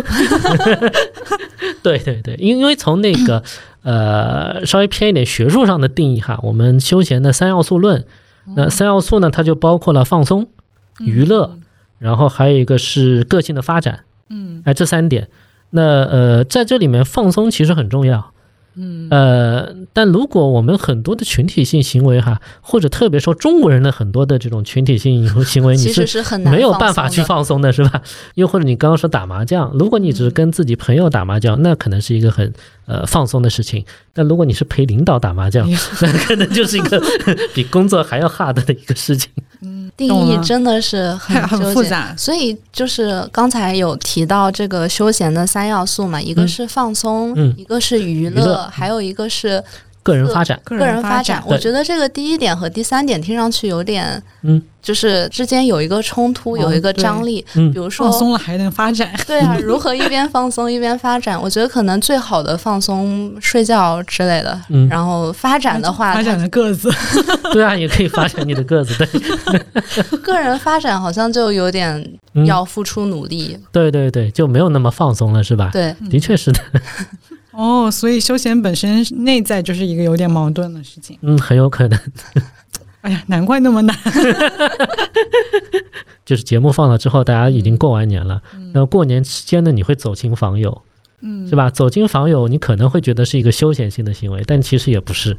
[1.84, 3.42] 对对对，因因为从那个
[3.82, 8.02] 呃稍微偏一点学术上的定义哈，我们休闲的三要素论，
[8.56, 10.48] 那三要素呢，它就包括了放松、
[10.98, 11.58] 娱乐，
[11.98, 14.62] 然后还有一个是个性的发展，嗯。
[14.64, 15.28] 哎，这三点。
[15.70, 18.32] 那呃，在这里面放松其实很重要，
[18.74, 19.06] 嗯。
[19.10, 28.02] 呃，但如果我们很多的群体性行为哈，或者特别说中国人的很多的这种群体性 行为，你其实是是很难没有办法去放松的，是吧？
[28.34, 32.52] 又或者你刚刚说打麻将，如果你只是跟自己朋友打麻将，那可能是一个很
[32.90, 33.84] 呃放松的事情。
[34.12, 35.68] 但如果你是陪领导打麻将，
[36.02, 37.00] 那可能就是一个
[37.54, 39.30] 比工作还要 hard 的一个事情。
[39.62, 41.74] 嗯定义真的是很 很很纠结。
[41.74, 42.14] 复杂。
[42.16, 49.62] 所以就是刚才有提到这个休闲的三要素嘛，一个嗯是放松，嗯一个是娱娱乐还有一个是
[50.02, 51.42] 个人发展，个个人发展。
[51.46, 57.44] 我觉得这个第一点和第三点听上去有点，嗯，就是之间有一个冲突，哦有一个张力。
[57.54, 61.40] 嗯比如说放，松了还能发展， 对啊， 如何一边放松一边发展？
[61.40, 64.58] 我觉得可能最好的放松睡觉之类的。
[64.70, 66.90] 嗯然后发展的话，发展的个子，
[67.52, 71.94] 对啊，也可以发展你的个子，对，个人发展好像就有点
[72.34, 73.58] 嗯要付出努力。
[73.70, 75.70] 对对对，就没有那么放松了，是吧？
[75.72, 76.60] 对，的确是的，
[77.60, 81.18] 哦，所以休闲本身内在就是一个有点矛盾的事情。
[81.20, 82.00] 嗯，很有可能。
[83.02, 83.94] 哎呀，难怪那么难。
[86.24, 88.42] 就是节目放了之后，大家已经过完年了，
[88.72, 90.82] 然后过年期间呢，你会走亲访友，
[91.20, 91.68] 嗯，是吧？
[91.68, 95.36] 走亲访友，你可能会觉得是一个休闲性的行为，但其实也不是。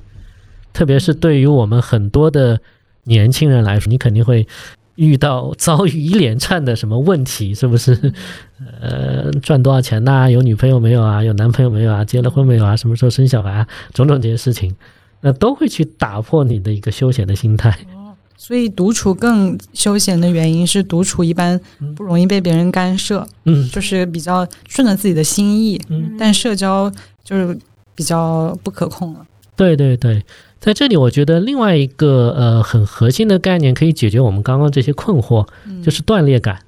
[0.73, 2.59] 特别是对于我们很多的
[3.05, 4.47] 年轻人来说，你肯定会
[4.95, 8.13] 遇到遭遇一连串的什么问题，是不是？
[8.79, 11.23] 呃，赚多少钱呐、有女朋友没有啊？
[11.23, 12.05] 有男朋友没有啊？
[12.05, 12.75] 结了婚没有啊？
[12.75, 13.67] 什么时候生小孩啊？
[13.93, 14.75] 种种这些事情，
[15.21, 17.75] 那都会去打破你的一个休闲的心态。
[18.37, 21.59] 所以独处更休闲的原因是，独处一般
[21.95, 25.79] 不容易被别人干涉，嗯就是比较顺着自己的心意。
[25.89, 26.91] 嗯，但社交
[27.23, 27.55] 就是
[27.93, 29.25] 比较不可控了。
[29.55, 30.23] 对对对，
[30.61, 36.59] 在这里我觉得另外一个呃很核心的概念可以解决我们刚刚这些困惑，嗯就是断裂感。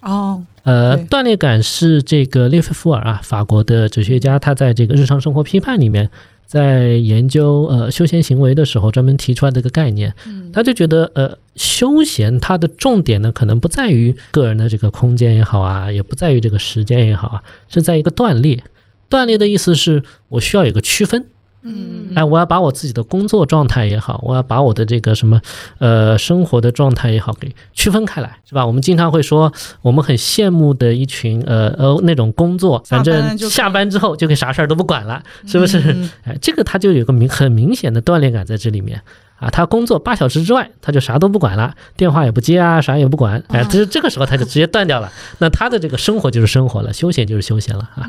[0.00, 6.08] 哦，呃，断裂感是这个列夫福尔啊，法国的哲学家，他在这个日常生活批判里面，
[6.46, 10.14] 在研究呃休闲行为的时候，专门提出来的一个概念。
[10.26, 18.64] 嗯他就觉得呃，休闲它的重点呢，可能不在于个人的这个空间也好啊，也不在于这个时间也好啊，是在一个断裂。
[19.08, 21.26] 断裂的意思是我需要有个区分，
[21.62, 25.40] 嗯哎，我要把我自己的工作状态也好，我要把我的这个什么
[25.78, 28.64] 呃生活的状态也好给区分开来，是吧？
[28.66, 35.78] 我们经常会说，我们很羡慕的一群呃呃那种工作，反正下班之后就可以啥事儿都不管了，是不是？
[35.92, 39.02] 嗯哎，这个他就有个明很明显的锻炼感在这里面。
[39.40, 45.10] 啊，他工作八小时之外，他就啥都不管了，电话也不接啊，啥也不管，哎，这这个时候他就直接断掉了。
[45.38, 48.06] 那他的这个生活就是生活了，休闲就是休闲了啊。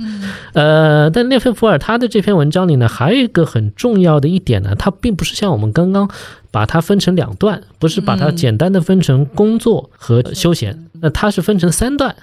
[0.54, 6.10] 呃，但列菲普尔他的这篇文章里呢，还有一个很重要的一点呢，他并不是像我们刚刚
[6.52, 12.14] 把它分成两段，不是把它嗯简单的分成工作和休闲，那它是分成三段，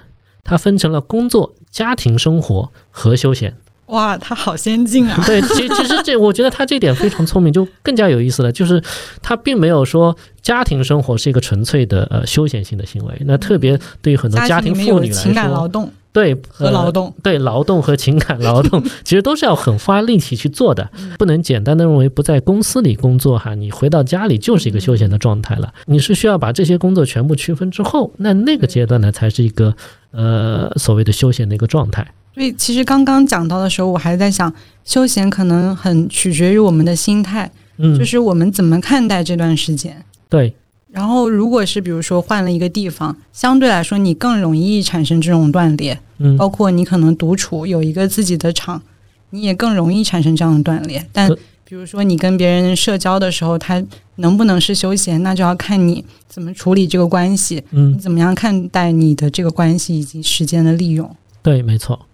[0.43, 3.55] 它分成了工作、家庭生活和休闲。
[3.89, 5.21] 哇，他好先进啊！
[5.25, 8.51] 对，其其实这我觉得他这点非常聪明，就更加有意思了。
[8.51, 8.81] 就是
[9.21, 25.73] 他并没有说家庭生活是一个纯粹的呃休闲性的行为，那特别对于很多家庭妇女来有情感劳说，动对和劳，动，呃对劳动和情感劳动， 其实都是要很花力气去做的，不能简单的认为不在公司里工作哈，你回到家里就是一个休闲的状态了。
[25.85, 29.75] 你是需要把这些工作全部区分之后，那那个阶段呢，才是一个
[30.11, 32.05] 呃所谓的休闲的一个状态。
[32.33, 34.53] 所以其实刚刚讲到的时候，我还在想，
[34.85, 40.03] 休闲可能很取决于我们的心态，嗯，就是我们怎么看待这段时间。
[40.29, 40.55] 对，
[40.91, 48.81] 然后，如果是比如说换了一个地方，相对来说你更容易产生这种断裂，嗯，包括你可能独处有一个自己的场，
[49.29, 51.05] 你也更容易产生这样的断裂。
[51.13, 53.79] 但呃比如说你跟别人社交的时候，他
[54.15, 61.15] 能不能是休闲，那就要看你怎么处理这个关系，嗯你，怎么样看待你的这个关系以及时间的利用。
[61.43, 62.07] 对，没错。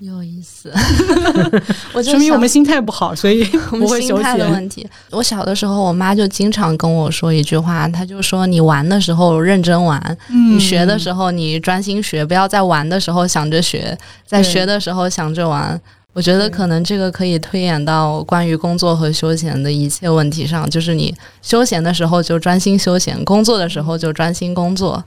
[0.00, 0.72] 有意思。
[1.92, 4.48] 我就说明我们心态不好，所以 我不会休们心态的。
[4.50, 4.86] 问题。
[5.10, 15.80] 我小的时候，我妈就经常跟我说一句话，她就说：“你玩的时候认真玩，嗯你学的时候你专心学，不要在玩的时候想着学，在学的时候想着玩。”
[16.14, 25.04] 我觉得可能这个可以推演到关于工作和休闲的一切问题上，就是你休闲的时候就专心休闲，工作的时候就专心工作。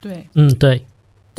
[0.00, 0.84] 对，嗯，对，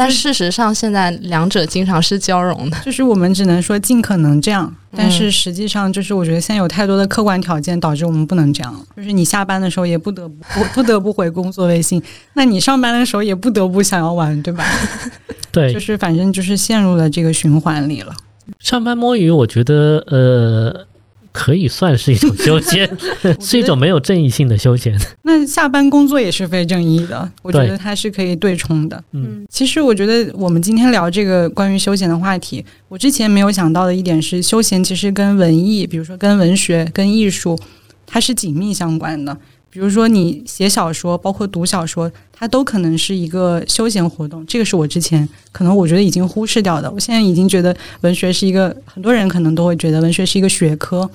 [0.02, 2.78] 但事实上，现在两者经常是交融的。
[2.84, 8.80] 就是我们只能说尽可能这样，但嗯是实际上就是我觉得现在有太多的客观条件导致我们不能这样了。
[8.98, 12.02] 就是你下班的时候也不得不不 不得不回工作微信，
[12.34, 14.66] 那你上班的时候也不得不想要玩，对吧？
[15.52, 18.14] 对就，是反正就是陷入了这个循环里了。
[18.60, 20.86] 上班摸鱼，我觉得呃，
[21.32, 22.90] 可以算是一种休闲，
[23.40, 24.96] 是一种没有正义性的休闲。
[25.24, 29.04] 那下班工作也是非正义的，我觉得它是可以对冲的。
[29.14, 37.58] 嗯其实我觉得我们今天聊这个关于休闲的话题，我之前没有想到的一点是，休闲其实跟文艺，比如说跟文学、跟艺术，
[38.06, 39.38] 它是紧密相关的。
[39.72, 44.46] 比如说你写小说，包括读小说，它都可能是一个休闲活动。
[44.46, 46.92] 这个是我之前可能我觉得已经忽视掉的。
[46.92, 51.10] 我现在已经觉得文学是一个，很多人可能都会觉得文学是一个学科，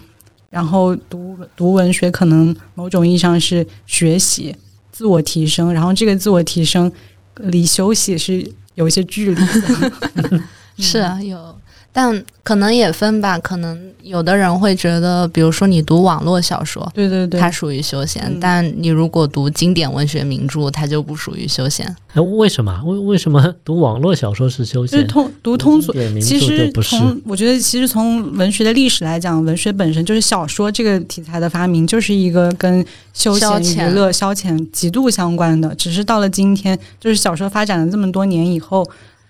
[0.49, 4.57] 然后读读文学可能某种意义上是学习、
[4.91, 6.91] 自我提升，然后这个自我提升
[7.37, 10.43] 离休息是有一些距离的。
[10.79, 11.59] 是啊，有，
[11.97, 13.39] 但可能也分吧。
[13.39, 21.87] 可能有的人会觉得，比如说你读网络小说，对对对，它属于休闲；嗯但你如果读经典文学名著，它就不属于休闲。
[22.13, 22.83] 哎，为什么？
[22.85, 24.99] 为为什么读网络小说是休闲？
[25.01, 25.91] 就是通读通俗
[26.21, 26.99] 其实著就不是。
[26.99, 32.85] 从我觉得，其实从文学的历史来讲，文学本身就是小说这个题材的发明，就是一个跟
[33.15, 35.75] 休消遣闲娱乐、消遣极度相关的。
[35.75, 38.87] 只是到了今天，就是小说发展了这么多年以后，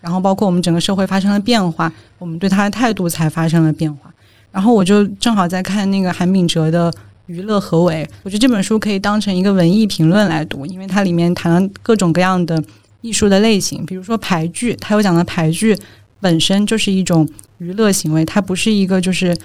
[0.06, 4.08] 然后包括我们整个社会发生了变化，我们对他的态度才发生了变化。
[4.52, 6.88] 然后我就正好在看那个韩炳哲的
[7.26, 12.62] 《娱乐何为》，我觉得这本书可以当成一个文艺评论来读，因为它里面谈了各种各样的
[13.00, 15.76] 艺术的类型，比如说排剧，它有讲的排剧。
[16.20, 17.28] 本身就是一种
[17.58, 19.36] 娱乐行为，它不是一个就是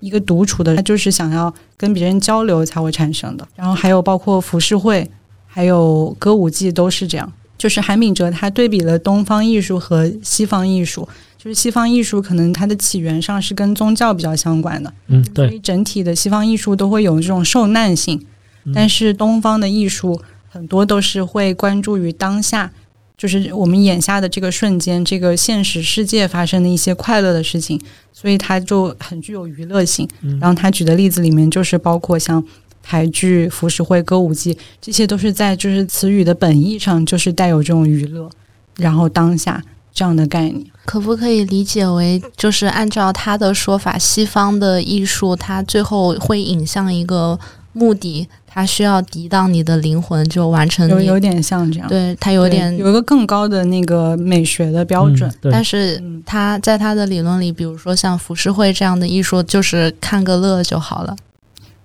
[0.00, 3.48] 一个独处的，它就是想要跟别人交流才会产生的。
[3.56, 5.10] 然后还有包括浮世绘，
[5.46, 7.32] 还有歌舞伎都是这样。
[7.60, 11.06] 就是韩炳哲他对比了东方艺术和西方艺术，
[11.36, 18.18] 就是西方艺术可能它的起源上是跟宗教比较相关的，嗯，所以对，整体的西方艺术都会有这种受难性，
[18.64, 22.72] 嗯但是东方的艺术很多都是会关注于当下，
[23.18, 27.78] 就是我们眼下的这个瞬间，这个现实世界发生的一些快乐的事情，
[28.14, 30.08] 所以它就很具有娱乐性。
[30.22, 32.42] 嗯然后他举的例子里面就是包括像
[32.82, 38.28] 台剧、浮世绘、歌舞伎，这些都是在就是词语的本意上就是带有这种娱乐，
[38.76, 39.62] 然后当下
[39.92, 40.64] 这样的概念。
[40.84, 47.38] 可不可以理解为，就是按照他的说法，西方的艺术它最后会引向一个
[47.72, 50.92] 目的，它需要抵挡你的灵魂，就完成你。
[50.92, 55.30] 有有点像这样，对，它有点有一个更高的那个美学的标准。
[55.42, 61.14] 嗯但是嗯他在他的理论里，比如说像浮世绘这样的艺术，就是看个乐就好了。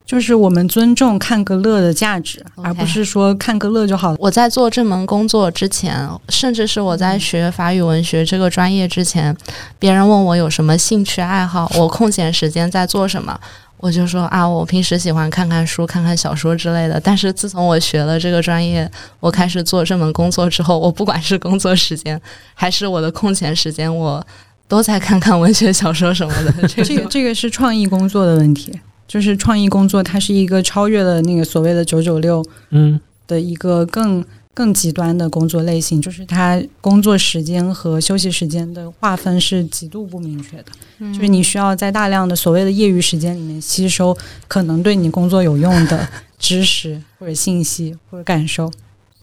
[0.06, 4.18] 就是我们尊重看个乐的价值而不是说看个乐就好了。
[4.20, 9.36] 我在做这门工作之前，甚至是我在学法语文学这个专业之前，
[9.80, 13.40] 别人问我有什么兴趣爱好，我空闲时间在做什么，
[13.78, 17.00] 我就说啊，我平时喜欢看看书、看看小说之类的。
[17.00, 18.90] 但是自从我学了这个专业，
[19.20, 22.22] 我开始做这门工作之后，我不管是工作时间
[22.54, 24.24] 还是我的空闲时间，我
[24.68, 26.68] 都在看看文学小说什么的。
[26.68, 28.72] 这这个这个是创意工作的问题，
[29.08, 33.00] 就是创意工作它是一个超越了那个所谓的九九六嗯。
[33.28, 40.66] 的一个更更极端的工作类型，就是它工作时间和休息时间的划分是极度不明确的，
[41.12, 44.16] 就是你需要在大量的所谓的业余时间里面吸收
[44.48, 48.72] 可能对你工作有用的知识或者信息或者感受。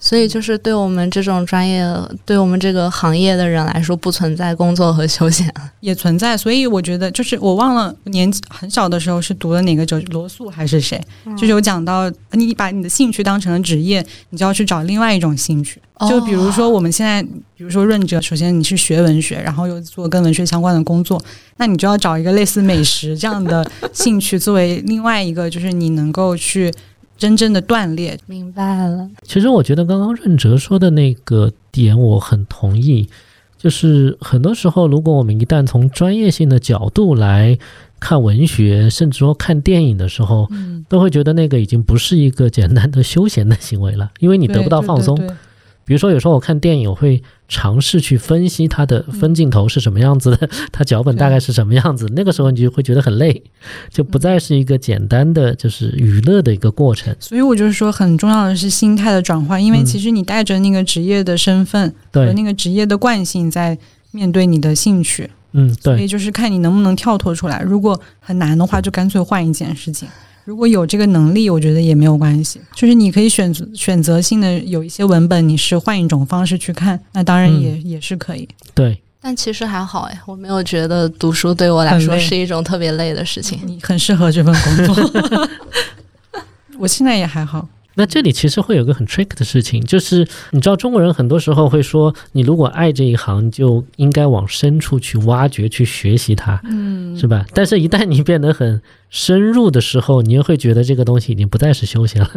[0.05, 1.89] 所以就是对我们这种专业，
[2.27, 5.49] 对我们这个行业的人来说，不存在工作和休闲。
[5.79, 11.01] 也存在，所以我觉得就是我忘了年纪很小的时候是读了哪个哲罗素还是谁，
[11.37, 15.81] 就是有讲到你把你的兴趣当成了职业，你就要去找另外一种兴趣。
[16.09, 17.23] 就比如说我们现在，
[17.57, 21.21] 比如说润哲，首先你是学文学，然后又做跟文学相关的工作，
[21.59, 26.73] 那你就要找一个类似美食这样的兴趣作为另外一个，就是你能够去
[27.23, 28.19] 真正的断裂。
[28.27, 33.09] 明白了，其实我觉得刚刚润哲说的那个点我很同意，
[33.57, 37.57] 就是很多时候，如果我们一旦从专业性的角度来
[38.01, 45.15] 看文学，甚至说看电影的时候，嗯，都会觉得那个已经不是一个简单的休闲的行为了，因为你得不到放松。
[45.15, 45.37] 对对对
[45.85, 52.07] 比如说，有时候我看电影，我会尝试去分析它的分镜头是什么样子的， 它脚本大概是什么样子。
[52.15, 53.43] 那个时候你就会觉得很累，
[53.91, 57.15] 就不再是一个简单的就是娱乐的一个过程。
[57.19, 63.77] 所以我就是说，很重要的是心态的转换，因为嗯其实你带着那个职业的身份和，那个职业的惯性在
[64.13, 67.61] 面对你的兴趣，嗯，对，所以就是看你能不能跳脱出来。
[67.61, 70.09] 如果很难的话，就干脆换一件事情。
[70.45, 72.61] 如果有这个能力，我觉得也没有关系。
[72.75, 78.49] 就是你可以选择选择性的有一些文本，你是换一种方式去看，那当然嗯也、也是可以。
[78.75, 83.61] 对，但其实还好哎，我没有觉得读书对我来说是一种特别累的事情。
[83.65, 85.49] 你很适合这份工作。
[86.79, 97.45] 我现在也还好，那这里其实会有个很 trick 的事情，就是你知道中国人很多时候会说，你如果爱这一行，就应该往深处去挖掘、去学习它，嗯，是吧？
[97.53, 98.81] 但是，一旦你变得很
[99.11, 102.31] 深入的时候，你又会觉得这个东西已经不再是休闲了。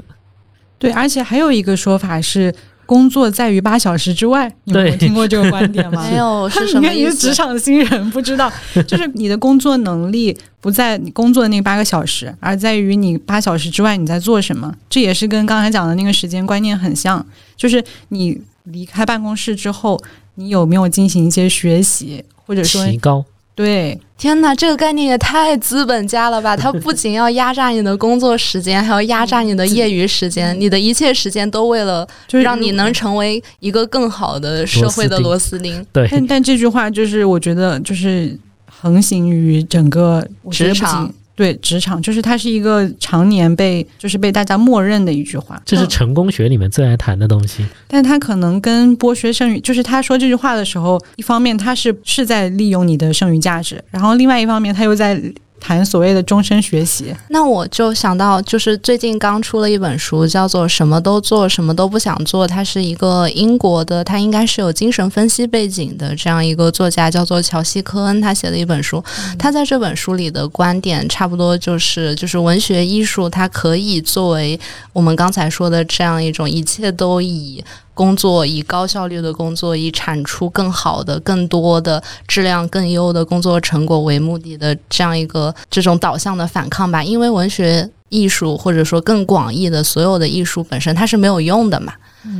[0.77, 2.53] 对，而且还有一个说法是，
[2.85, 4.51] 工作在于八小时之外。
[4.65, 6.05] 你们有听过这个观点吗？
[6.09, 7.33] 没有 是什你么意思看你是职？
[7.33, 8.51] 场新人，不知道，
[8.87, 14.73] 就是你的工作能力不在你工作的那八个小时，而在于你八小时之外你在做什么。
[14.89, 17.25] 这也是跟刚才讲的那个时间观念很像，
[17.55, 19.99] 就是你离开办公室之后，
[20.35, 23.23] 你有没有进行一些学习，或者说提高，
[23.55, 26.55] 对天哪，这个概念也太资本家了吧！
[26.57, 35.85] 它不仅要压榨你的工作时间，还要压榨你的业余时间，你的一切时间都为了就让你能成为一个更好的社会的螺丝钉。
[35.93, 38.37] 对，但但这句话就是我觉得就是
[38.69, 41.13] 横行于整个职场仅。
[41.35, 47.65] 对职场，就是它是一个常年被就是被大家默认的一句话，这是嗯成功学里面最爱谈的东西。
[47.87, 55.21] 但他可能跟剥削剩余，就是他说这句话的时候，一方面他是是在利用你的剩余价值，然后另外一方面他又在
[55.65, 57.11] 谈所谓的终身学习。
[57.29, 62.45] 那我就想到，就是最近刚出了一本书，叫做《什么都做，什么都不想做》。
[62.47, 69.03] 它是一个英国的，他应该是有精神分析背景的这样一个作家，叫做乔西·科恩，他写的一本书。
[69.39, 74.59] 他在这本书里的观点，差不多就是，就是文学艺术，它可以作为
[74.93, 77.63] 我们刚才说的这样一种一切都以
[77.95, 87.03] 工作，以高效率的工作，以产出更好的、更多的质量更优的工作成果为目的的这样一个这种导向的反抗吧。
[87.03, 91.93] 因为文学艺术或者说更广义的所有的艺术本身它是没有用的嘛。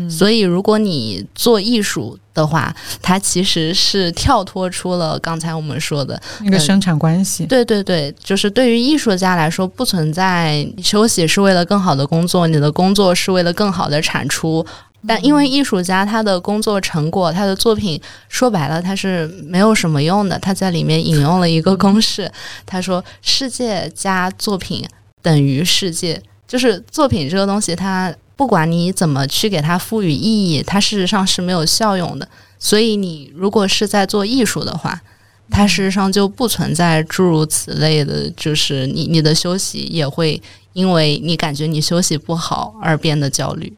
[0.09, 7.45] 所以，如果你做艺术的话，它其实是跳脱出了刚才我们说的那个生产关系。
[7.45, 14.65] 对对对，就是对于艺术家来说，不存在休息是为了更好的工作，你的工作是为了更好的产出。
[15.07, 17.99] 但因为艺术家他的工作成果，他的作品
[18.29, 20.37] 说白了，他是没有什么用的。
[20.39, 22.31] 他在里面引用了一个公式，
[22.65, 24.85] 他说：“世界加作品
[25.21, 28.13] 等于世界。”就是作品这个东西，它。
[28.37, 32.27] 不管你怎么去给它赋予意义，它事实上是没有效用的。
[32.59, 35.01] 所以，你如果是在做艺术的话，
[35.49, 40.41] 它事实上就不存在诸如此类的，就是你你的休息也会
[40.73, 43.71] 因为你感觉你休息不好而变得焦虑。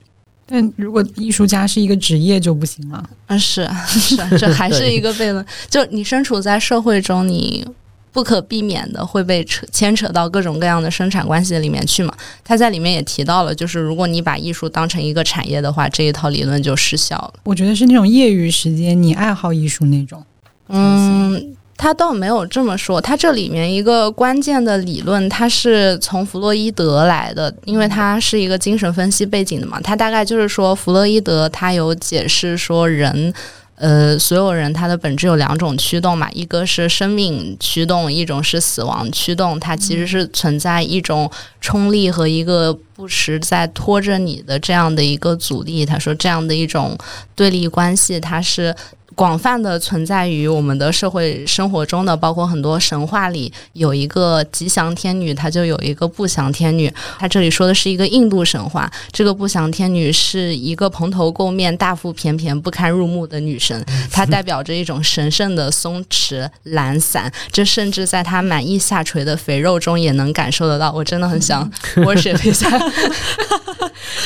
[0.48, 3.08] 但如果艺术家是一个职业就不行了。
[3.28, 5.45] 啊，是啊，是啊，这 还是一个悖论。
[5.70, 7.68] 就你身处在社会中，你。
[8.14, 12.12] 不可避免的会被扯牵扯到各种各样的生产关系里面去嘛？
[12.43, 17.34] 他在里面也提到了，就是如果你把艺术当成一个产业的话，这一套理论就失效了。
[17.43, 20.26] 我觉得是那种业余时间，你爱好艺术那种。
[20.70, 22.99] 嗯，他倒没有这么说。
[22.99, 29.80] 他这里面一个关键的理论，它是从弗洛伊德来的，因为他是一个精神分析背景的嘛。
[29.80, 33.32] 他大概就是说，弗洛伊德他有解释说人。
[33.80, 39.59] 呃，所有人他的本质有两种驱动嘛，一个是生命驱动，一种是死亡驱动。
[39.59, 41.30] 它其实是存在一种
[41.61, 45.86] 冲力和一个不时在拖着你的这样的一个阻力。
[45.86, 46.97] 他说这样的一种
[47.36, 48.75] 对立关系，它是。
[49.18, 56.93] 广泛的存在于我们的社会生活中的，包括很多神话里有一个吉祥天女，她就有一个不祥天女。
[57.18, 67.32] 她这里说的是一个印度神话，这个不祥天女是一个蓬头垢面、大腹便便、不堪入目的女神，她代表着一种神圣的松弛、懒散。
[67.51, 70.91] 这甚至在她满意下垂的肥肉中也能感受得到。
[70.91, 72.70] 我真的很想 worship 一下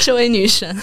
[0.02, 0.78] 这位女神。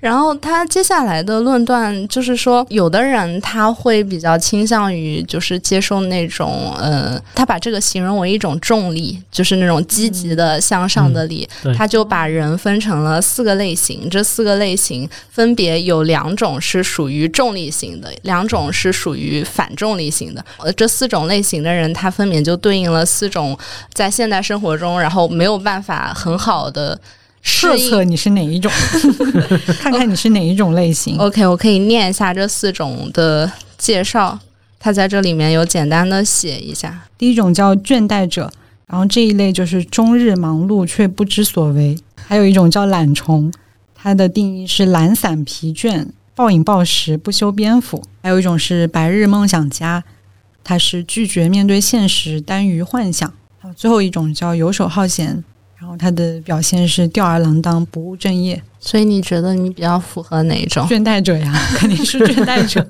[0.00, 3.51] 然后她接下来的论断就是说，有的人他。
[3.52, 11.46] 他会比较倾向于就是接受那种呃，他把这个形容为一种重力，就是那种积极的向上的力。
[11.76, 20.42] 他就把人分成了四个类型，这四个类型分别有两种是属于重力型的，两种是属于反重力型的。
[20.56, 23.58] 呃，这四种类型的人，他分别就对应了四种
[23.92, 26.98] 在现代生活中，然后没有办法很好的。
[27.42, 28.70] 测测你是哪一种，
[29.80, 31.16] 看看你是哪一种类型。
[31.18, 34.38] OK，我可以念一下这四种的介绍，
[34.78, 37.02] 它在这里面有简单的写一下。
[37.16, 38.50] 第一种叫倦怠者，
[38.86, 41.96] 然后这一类就是终日忙碌却不知所为。
[42.16, 43.52] 还有一种叫懒虫，
[43.94, 48.02] 它的定义是懒散疲倦、暴饮暴食、不修边幅。
[48.22, 50.04] 还有一种是白日梦想家，
[50.64, 53.32] 他是拒绝面对现实、耽于幻想。
[53.76, 55.42] 最后一种叫游手好闲。
[55.82, 60.86] 然后他的表现是吊儿郎当、不务正业，所以你觉得你比较符合哪一种？
[60.86, 62.86] 倦怠者呀，肯定是倦怠者，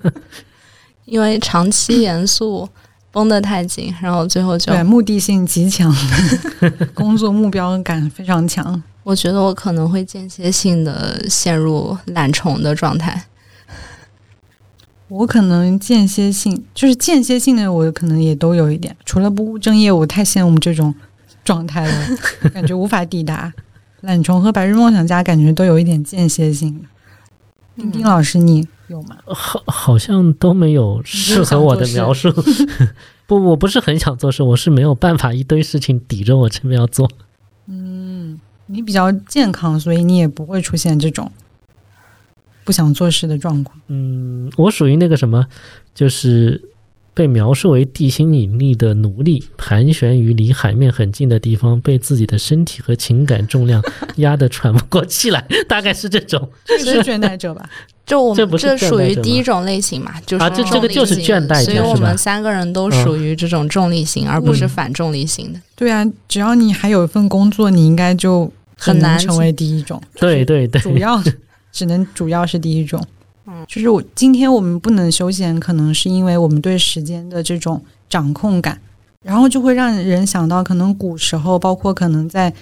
[1.07, 2.69] 因为长期严肃、
[3.11, 5.91] 绷得太紧，然后最后就对目的性极强，
[6.93, 8.83] 工作目标感非常强。
[9.05, 13.25] 我觉得我可能会间歇性的陷入懒虫的状态。
[15.09, 18.95] 我可能间歇性，就是间歇性的，我可能也都有一点。
[19.07, 20.95] 除了不务正业，我太羡慕这种。
[21.45, 22.17] 状态了，
[22.55, 23.53] 感觉无法抵达。
[24.03, 26.85] 懒虫和白日梦想家感觉都有一点间歇性。
[27.77, 29.17] 丁丁老师，你有吗？
[29.27, 32.31] 好，好像都没有适合我的描述。
[33.27, 37.11] 不，我不是很想做事，我是没有办法，一堆事情抵着我这边要做。
[37.67, 41.31] 嗯，你比较健康，所以你也不会出现这种
[42.65, 43.81] 不想做事的状况。
[43.87, 45.47] 嗯，我属于那个什么，
[45.95, 46.61] 就是。
[47.15, 53.83] 被描述为地心引力的奴隶，盘旋于离海面很近的地方，被自己的身体和情感重量
[54.17, 56.49] 压得喘不过气来， 大概是这种。
[56.65, 57.69] 这是倦怠者吧？
[58.05, 60.13] 就我们这属于第一种类型嘛？
[60.27, 65.61] 就是啊，这这个就是倦怠者，所以我们三个人都属于这种重力型，而不是反重力型的。
[65.77, 70.03] 对啊，只要你还有一份工作，你应该就很难成为第一种。
[70.17, 71.23] 对对对，主要
[71.71, 73.03] 只能主要是第一种。
[73.47, 78.81] 嗯，就是我今天我们不能休闲，可能是因为我们对时间的这种掌控感，
[79.25, 82.53] 然后就会让人想到，可能古时候，包括可能在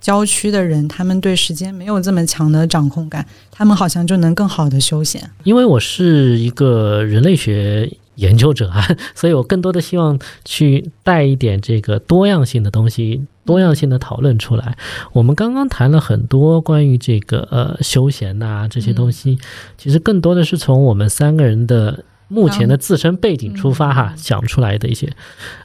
[0.00, 5.28] 郊区的人，他们对时间没有这么强的掌控感，他们好像就能更好的休闲。
[5.42, 8.86] 因为我是一个人类学研究者啊，
[9.16, 13.22] 所以我更多的希望去带一点这个多样性的东西。
[13.48, 14.76] 多样性的讨论出来。
[15.12, 19.38] 我们刚刚谈了很多关于这个呃休闲呐、这些东西，
[19.78, 25.10] 其实更多的是从我们三个人的目前的自身背景出发哈，想出来的一些，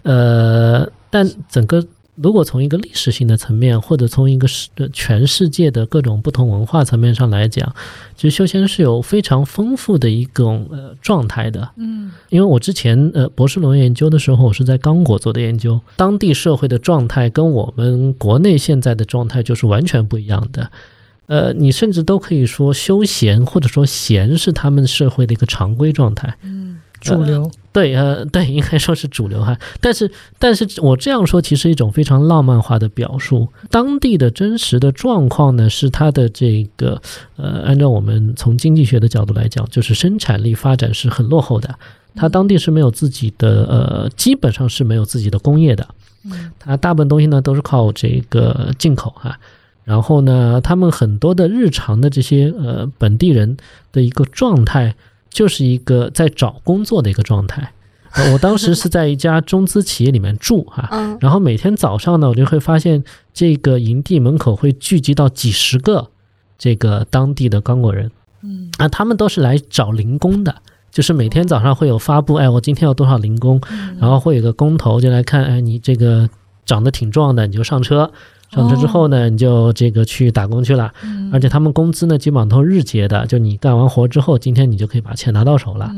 [0.04, 1.86] 呃，但整个。
[2.16, 7.74] 如果从一个历史性的层面，或者从一个世呃全世界的各种不同文化层面上来讲，
[8.16, 11.68] 其实修仙是有非常丰富的一种呃状态的。
[11.78, 20.70] 嗯，因为我之前呃博士论文研究的时候，我是在刚果做的研究，当地社会的状态跟我们国内现在的状态就是完全不一样的。
[21.26, 26.36] 呃，你甚至都可以说休闲或者说闲是他们社会的一个常规状态。
[27.04, 27.52] 主流。
[27.72, 29.58] 对，呃，对，应该说是主流哈。
[29.82, 33.48] 但是，但是我这样说，其实一种非常浪漫化的表述。
[33.72, 37.02] 当地的真实的状况呢，是它的这个，
[37.36, 41.74] 呃，按照我们从经济学的角度来讲，就是生产力发展是很落后的。
[42.14, 45.88] 它当地是没有自己的，呃，基本上是没有自己的工业的。
[46.26, 49.40] 嗯，它大部分东西呢都是靠这个进口哈。
[49.84, 53.58] 然后呢，他们很多的日常的这些呃本地人
[53.92, 54.94] 的一个状态。
[55.34, 57.74] 就是一个在找工作的一个状态。
[58.32, 63.04] 我当时是在一家中资企业里面住哈，然后每天早上呢，我就会发现
[63.34, 66.12] 这个营地门口会聚集到几十个
[66.56, 68.12] 这个当地的刚果人，
[68.44, 70.56] 嗯啊，他们都是来找零工的，
[70.92, 73.60] 就是每天早上会有发布，哎，我今天有多少零工，
[74.00, 76.30] 然后会有个工头就来看，哎，你这个
[76.68, 78.12] 长得挺壮的，你就上车。
[78.54, 80.94] 上车之后呢，你就这个去打工去了，
[81.32, 85.92] 而且他们工资呢基本上都是日结的，就你干完活之后，今天你就可以把钱拿到手了。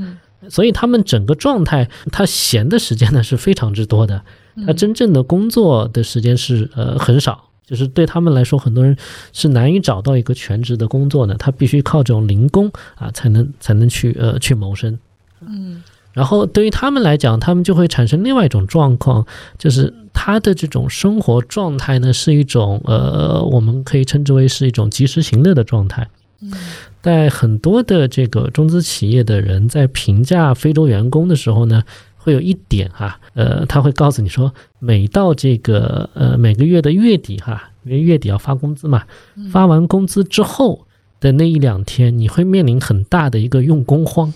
[0.47, 4.21] 所以他们整个状态，他闲的时间呢是非常之多的，
[4.65, 8.95] 他真正的工作的时间是呃很少，就是对他们来说，很多人
[9.33, 14.97] 是难以找到一个全职的工作的，他必须靠这种零工啊才能才能去呃去谋生。
[15.41, 15.83] 嗯。
[16.15, 26.07] 然后对于他们来讲，他们就会产生另外一种状况，就是他的这种生活状态呢，是一种呃，我们可以称之为是一种及时行乐的状态。
[26.39, 26.53] 嗯，
[27.01, 31.83] 在很多的这个中资企业的人在评价非洲员工的时候呢，
[32.15, 39.03] 会有一点哈，呃，他会告诉你说，每到这个呃每个月的月底哈，因为月底要发工资嘛，
[39.51, 40.87] 发完工资之后
[41.19, 44.33] 的那一两天，你会面临很大的一个用工荒。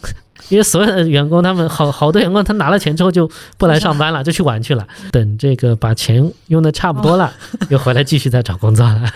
[0.48, 4.88] 因为所有的员工，他们好好多员工，他拿了钱之后就不来上班了，就去玩去了。
[5.12, 7.34] 等这个把钱用的差不多了，
[7.70, 9.12] 又回来继续再找工作了。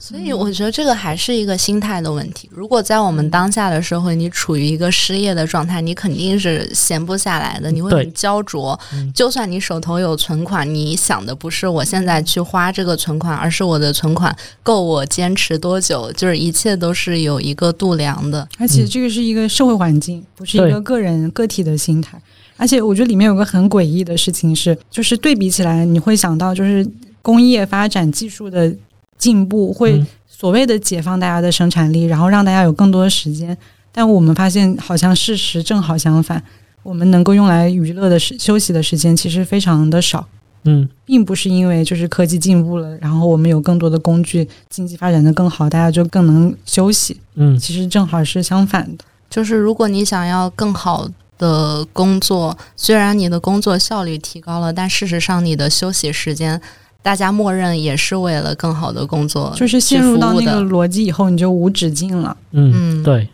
[0.00, 2.48] 所以我觉得这个还是一个心态的问题。
[2.50, 8.78] 如果在我们当下的社会，你处于一个失业的状态，你肯定是闲不下来的，你会很焦灼。
[9.14, 18.48] 就算你手头有存款，你想的不是我现在去花这个存款，而是我的存款够我坚持多久，就是一切都是有一个度量的。
[18.58, 22.18] 而且这个是一个社会环境，不是一个个人个体的心态。
[22.56, 26.86] 而且我觉得里面有个很诡异的事情是，就是对比起来，你会想到就是
[27.20, 28.74] 工业发展技术的。
[29.20, 33.56] 进步会所谓的解放大家的生产力，然后让大家有更多的时间。
[33.92, 36.42] 但我们发现，好像事实正好相反，
[36.82, 40.26] 我们能够用来娱乐的时休息的时间其实非常的少。
[40.64, 47.16] 嗯，并不是因为就是科技进步了，然后我们有更多的工具，经济发展的更好，大家就更能休息。
[47.34, 49.04] 嗯，其实正好是相反的。
[49.28, 56.60] 就是如果你想要更好的工作，虽然你的工作效率提高了，但事实上你的休息时间。
[57.02, 62.36] 大家默认也是为了更好的工作，就是陷入到那个逻辑以后，你就无止境了。
[62.52, 63.26] 嗯，对。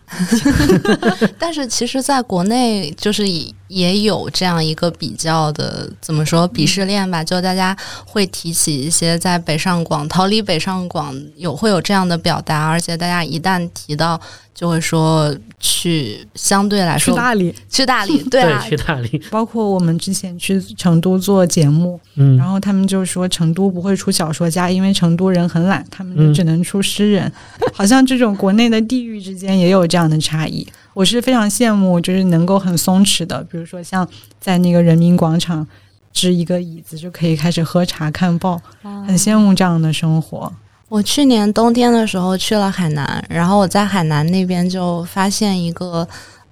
[1.38, 3.24] 但是其实，在国内就是
[3.68, 7.24] 也有这样一个比较的，怎么说鄙视链吧？
[7.24, 14.20] 就大家会提起一些在北上广逃离北上广有会有这样的表达，而且大家一旦提到。
[14.56, 19.22] 就会说去相对来说去大理，去大理， 对啊，去大理。
[19.30, 27.30] 包括我们之前去成都做节目，嗯，然后他们就说成都不会出小说家，因为成都人很懒，他们就只能出诗人。
[27.74, 30.66] 好像这种国内的地域之间也有这样的差异。
[30.94, 34.08] 我是非常羡慕，就是能够很松弛的，比如说像
[34.40, 35.66] 在那个人民广场
[36.14, 38.58] 支一个椅子就可以开始喝茶看报，
[39.06, 40.50] 很羡慕这样的生活。
[40.88, 46.06] 我去年冬天的时候去了海南，然后我在海南那边就发现一个，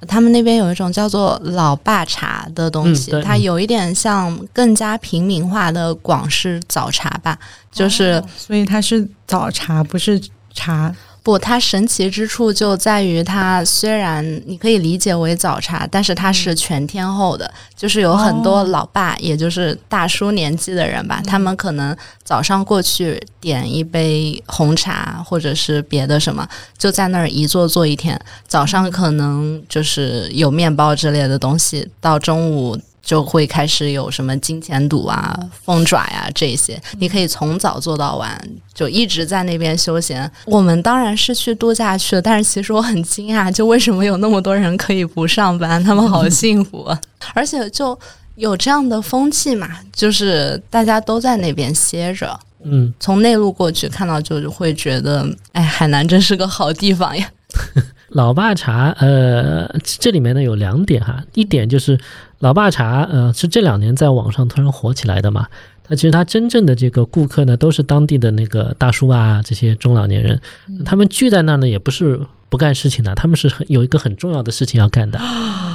[0.08, 7.38] 他们那边有一种叫做老爸茶的东西，它有一点像更加平民化的广式早茶吧，
[7.70, 10.20] 就是所以它是早茶，不是
[10.52, 10.94] 茶。
[11.24, 26.46] 不，它神奇之处就在于它虽然你可以理解为早茶，但是它是全天候的，就是有很多老爸，也就是大叔年纪的人吧，他们可能早上过去点一杯红茶或者是别的什么，
[26.76, 28.20] 就在那儿一坐坐一天。
[28.46, 38.40] 早上可能就是有面包之类的东西，到中午就会开始有什么金钱赌啊、凤爪呀、这些，你可以从早做到晚，
[38.72, 40.28] 就一直在那边休闲。
[40.46, 46.98] 我们当然是去度假去了，但是其实我很惊讶，就为什么有那么多人可以不上班，他们好幸福，啊，
[47.34, 47.98] 而且就
[48.36, 52.38] 有这样的风气嘛，就是大家都在那边歇着。
[52.66, 57.28] 嗯，从内陆过去看到，就会觉得，哎，海南真是个好地方呀。
[58.08, 61.98] 老爸茶，呃，这里面呢有两点哈，一点就是
[62.44, 65.46] 老爸茶，呃，是这两年在网上突然火起来的嘛。
[65.82, 70.38] 它其实它真正的这个顾客呢，都是当地的那个大叔啊，这些中老年人，
[70.84, 72.20] 他们聚在那儿呢，也不是
[72.50, 75.18] 不干事情的，他们是很有一个很重要的事情要干的，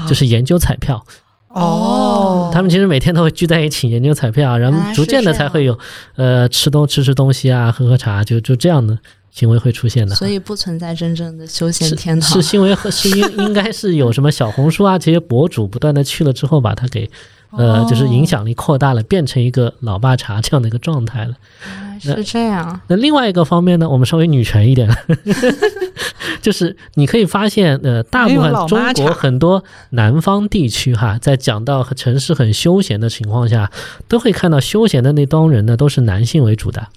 [0.08, 1.04] 就是研究彩票。
[1.50, 5.78] 哦，他们其实每天都会聚在一起研究彩票，然后逐渐的才会有，
[6.16, 8.98] 呃，吃东吃吃东西啊，喝喝茶，就就这样的。
[9.32, 12.30] 行为会出现的，所以不存在真正的休闲天堂。
[12.30, 17.10] 是行为和是应应该是有什么小红书啊这些博主不断的去了之后，把它给
[17.52, 21.34] 呃就是影响力扩大了，变成一个老爸茶这样的一个状态了。
[22.00, 22.80] 是这样。
[22.88, 24.90] 那另外一个方面呢，我们稍微女权一点，
[26.42, 33.70] 就是你可以发现，呃，大部分中国很多南方地区哈，在讲到城市很休闲的情况下，
[34.08, 36.88] 都会看到休闲的那帮人呢，都是男性为主的。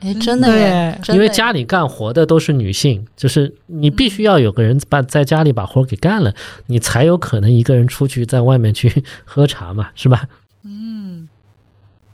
[0.00, 1.00] 哎，真的耶！
[1.08, 6.32] 因为家里干活的都是女性，就是你必须要有个人把在家里把活给干了，
[6.66, 10.24] 你才有可能一个人出去在外面去喝茶嘛，是吧？
[10.64, 11.28] 嗯，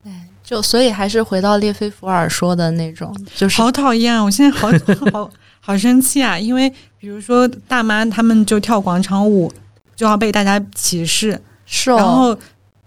[0.05, 4.23] 哎，就所以还是回到列菲伏尔说的那种，就是好讨厌啊！
[4.23, 4.69] 我现在好
[5.13, 5.31] 好
[5.61, 6.39] 好生气啊！
[6.39, 9.53] 因为比如说大妈他们就跳广场舞
[9.95, 12.39] 就要被大家歧视，是哦，然后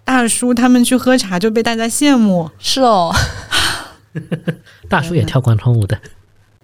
[0.04, 3.14] 大叔他们去喝茶就被大家羡慕，是哦。
[4.90, 6.00] 大叔也跳广场舞的，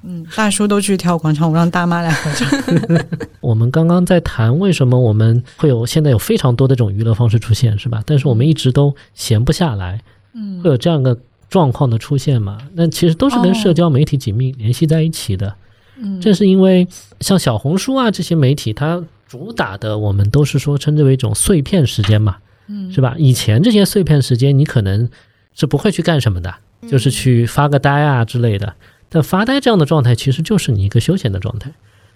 [0.03, 2.49] 嗯，大叔都去跳广场舞，让大妈来合唱。
[3.41, 8.03] 我们刚刚在谈为什么我们会有现在有非常多的这种娱乐方式出现，是吧？
[8.05, 10.01] 但是我们一直都闲不下来，
[10.33, 11.17] 嗯，会有这样的
[11.49, 12.57] 状况的出现嘛？
[12.73, 15.55] 那其实都是跟社交媒体紧密联系在一起的。
[15.97, 16.87] 嗯，正是因为
[17.19, 23.15] 像小红书啊这些媒体，它主打的我们都是说称之为一种碎片时间嘛，嗯，是吧？
[23.17, 25.07] 以前这些碎片时间，你可能
[25.53, 26.53] 是不会去干什么的。
[26.89, 28.73] 就是去发个呆啊之类的，
[29.09, 31.71] 但发呆这样的状态其实就是你一个休闲的状态。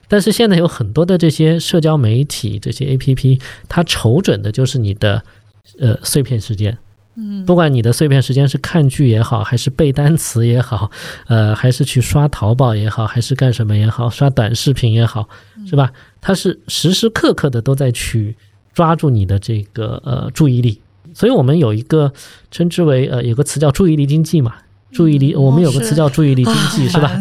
[0.08, 5.22] 但是现在有很多的这些社交媒体、这些 A P P，它瞅准的就是你的
[5.80, 6.78] 呃碎片时间。
[7.20, 10.92] 嗯，不管你的碎片时间是看剧也好，还是背单词也好，
[11.28, 15.28] 呃，还是去刷淘宝也好，还是干什么也好，刷短视频也好，
[15.66, 15.92] 是吧？
[16.22, 18.36] 它是时时刻刻的都在去
[18.72, 20.80] 抓住你的这个呃注意力。
[21.18, 22.14] 所以我们有一个
[22.52, 24.54] 称之为呃，有个词叫注意力经济嘛，
[24.92, 27.20] 注意力，我们有个词叫注意力经济，是吧？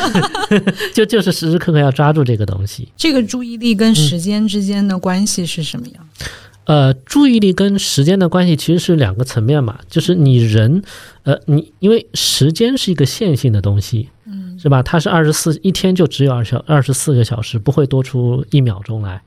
[0.94, 2.88] 就 就是时时刻刻要抓住这个东西。
[2.96, 6.08] 这个注意力跟时间之间的关系是什么样？
[6.64, 10.82] 呃，注意力跟时间的关系其实是两个层面嘛，就是你人，
[11.24, 14.82] 呃，你因为时间是一个线性的东西，嗯，是吧？
[14.82, 19.20] 它是二十四一天就只有二小二十四个小时，不会多出一秒钟来。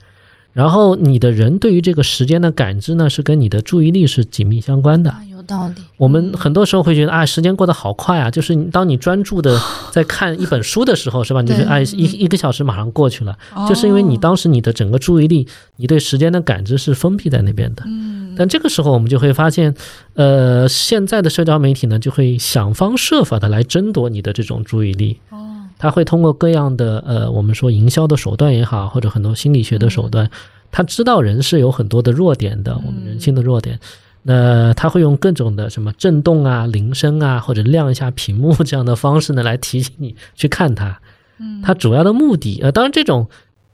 [0.53, 5.13] 然后你的人对于这个时间的感知呢，是跟你的注意力是紧密相关的。
[5.29, 5.75] 有道理。
[5.97, 9.59] 我们很多时候会觉得啊，时间过得好快啊，就是当你专注的
[9.91, 11.41] 在看一本书的时候，是吧？
[11.41, 13.37] 你就哎，一一个小时马上过去了，
[13.67, 15.47] 就是因为你当时你的整个注意力，
[15.77, 17.83] 你对时间的感知是封闭在那边的。
[17.85, 18.35] 嗯。
[18.37, 19.73] 但这个时候我们就会发现，
[20.13, 25.19] 呃，现在的社交媒体呢，就会想方设法的来争夺你的这种注意力。
[25.29, 25.47] 哦。
[25.81, 30.29] 他会通过各样的呃，我们说营销的手段也好，或者很多心理学的手段，
[30.71, 33.79] 他知道人是有很多的弱点的，我们人性的弱点。
[34.21, 40.99] 那他会用各种的什么震动啊、铃声啊，或者亮一下屏幕这样的方式呢，来提醒你去看它。
[41.39, 43.27] 嗯，他主要的目的，呃，当然这种。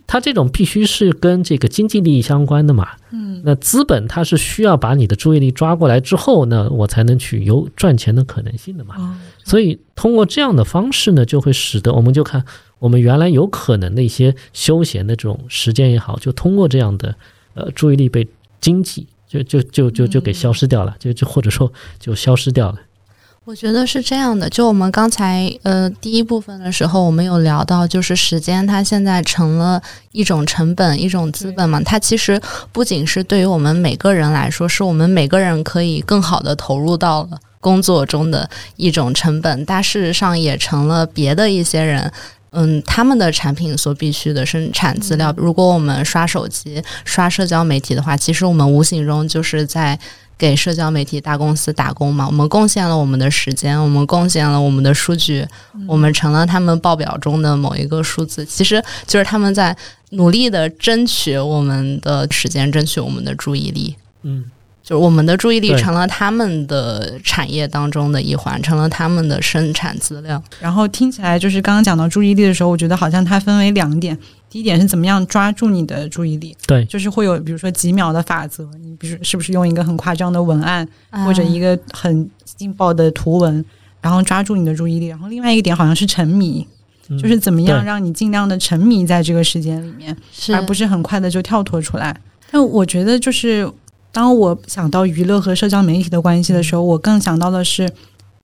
[0.10, 12.44] 它这种必须是跟这个经济利益相关的嘛，嗯，那资本它是需要把你的注意力抓过来之后呢，我才能去有赚钱的可能性的嘛，所以通过这样的方式呢，就会使得我们就看
[12.80, 17.16] 我们原来有可能的一些休闲的这种时间也好，就通过这样的
[17.54, 18.28] 呃注意力被
[18.60, 22.78] 经济就就就就就给消失掉了，就就或者说就消失掉了。
[23.46, 29.82] 我觉得是这样的，就我们刚才呃第一部分的时候，我们有聊到，就是时间它现在成了
[30.12, 31.82] 一种成本、一种资本嘛。
[31.82, 32.38] 它其实
[32.74, 42.12] 不仅是对于我们每个人来说，是我们每个人可以更好的投入到了工作中的一种成本，但事实上也成了别的一些人，
[42.52, 45.34] 嗯，他们的产品所必须的生产资料。
[45.38, 50.00] 如果我们刷手机、刷社交媒体的话，其实我们无形中就是在。
[50.40, 52.28] 给社交媒体大公司打工嘛？
[52.28, 55.44] 我们贡献了我们的时间，我们贡献了我们的数据，
[55.88, 58.46] 我们成了他们报表中的某一个数字。
[58.46, 59.76] 其实就是他们在
[60.12, 63.96] 努力的争取我们的时间，争取我们的注意力。
[64.22, 64.46] 嗯，
[64.88, 70.42] 就是我们的注意力成了他们的产业当中的一环，成了他们的生产资料。
[70.62, 74.18] 然后听起来就是刚刚讲到注意力的时候，我觉得好像它分为两点。
[74.50, 80.88] 第一点是怎么样抓住你的注意力，对，就是会有比如说几秒的法则，你比如是不是用一个很夸张的文案
[81.26, 83.66] 或者一个个很劲爆的图文，
[84.00, 85.08] 然后抓住你的注意力。
[85.08, 86.66] 然后另外一个点好像是沉迷，
[87.10, 92.18] 嗯就是怎么样让你尽量的沉迷在这个时间里面，是而不是很快的就跳脱出来。
[92.50, 93.70] 但我觉得就是
[94.18, 97.88] 当我想到娱乐和社交媒体的关系的时候，我更想到的是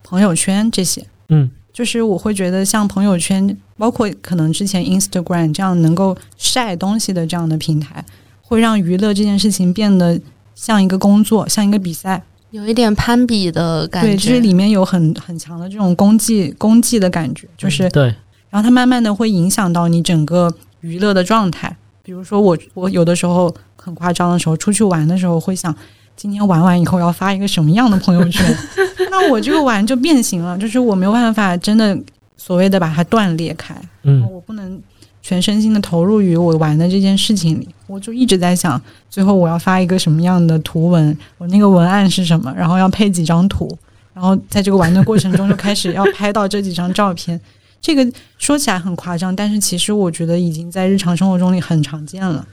[0.04, 1.04] 朋友圈这些。
[1.30, 8.06] 嗯，就是我会觉得像朋友圈，包括可能之前 Instagram 这样能够晒东西的这样的平台，
[8.44, 10.22] 会让娱乐这件事情变得
[10.54, 12.22] 像一个工作，像一个比赛。
[12.52, 18.04] 有一点攀比的感觉对，觉，就是里面有很很强的这种功绩功绩的感觉，就是对，
[18.52, 21.76] 然后它慢慢的会影响到你整个娱乐的状态。
[22.04, 25.74] 比如说我我有的时候很夸张的时候，出去玩的时候会想，
[26.18, 28.46] 今天玩完以后要发一个什么样的朋友圈？
[29.10, 31.98] 那我这个玩就变形了，就是我没有办法真的
[32.36, 34.82] 所谓的把它断裂开，嗯，我不能
[35.22, 38.80] 全身心的投入于我玩的这件事情里，我就一直在想，
[39.10, 43.70] 最后我要发一个什么样的图文，我那个文案是什么，然后要配几张图，
[44.14, 47.40] 然后在这个玩的过程中就开始要拍到这几张照片。
[47.84, 52.48] 这个说起来很夸张，但是其实我觉得已经在日常生活中里很常见了。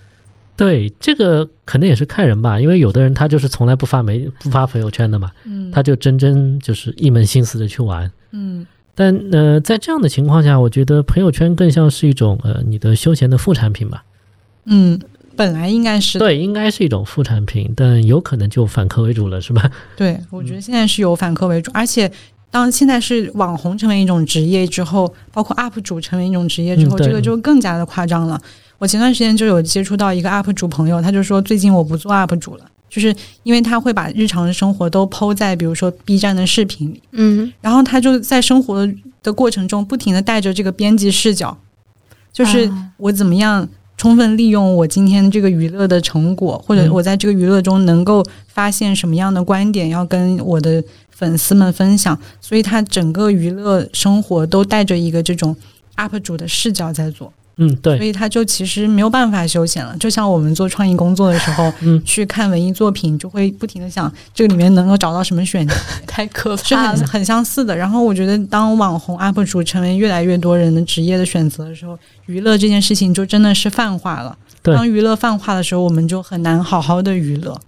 [0.57, 8.11] 对，这个可能也是看人吧，因为有的人他就是从来不发媒不发朋友圈的嘛，嗯他就真真就是一门心思的去玩。
[8.33, 14.05] 嗯但呃，在这样的情况下，我觉得朋友圈更像是一种呃你的休闲的副产品吧。
[14.65, 15.01] 嗯，
[15.37, 19.71] 本来应该是对，应该是一种副产品，但有可能就反客为主了，是吧？
[19.97, 22.11] 对，我觉得现在是有反客为主，而且
[22.51, 28.41] 当现在是网红成为一种职业之后，包括 UP 主成为一种职业之后，嗯这个就更加的夸张了。
[28.79, 38.89] 我前段时间就有接触到一个 UP 主朋友，他就说最近我不做 UP 主了，就是因为他会把日常的生活都抛在比如说 B 站的视频里，嗯，然后他就在生活
[39.23, 41.57] 的过程中不停的带着这个编辑视角，
[42.33, 42.87] 就是啊。
[42.97, 43.69] 我怎么样
[44.01, 52.19] 充分利用我今天这个娱乐的成果，或者嗯我在这个娱乐中能够发现什么样的观点，要跟我的粉丝们分享。
[52.41, 55.55] 所以他整个娱乐生活都带着一个这种
[55.99, 57.31] UP 主的视角在做，
[57.63, 59.95] 嗯，对所，以他就其实没有办法休闲了。
[59.99, 65.75] 就像我们做创意工作的时候， 嗯去看文艺作品，就会不停的想这个里面能够找到什么选题。
[66.09, 66.97] 太可怕了。
[66.97, 67.77] 是很很相似的。
[67.77, 74.37] 然后我觉得，当网红 UP 主成为越来越多人的职业的选择的时候，娱乐这件事情就真的是泛化了。
[74.63, 77.61] 对当娱乐泛化的时候，我们就很难好好的娱乐。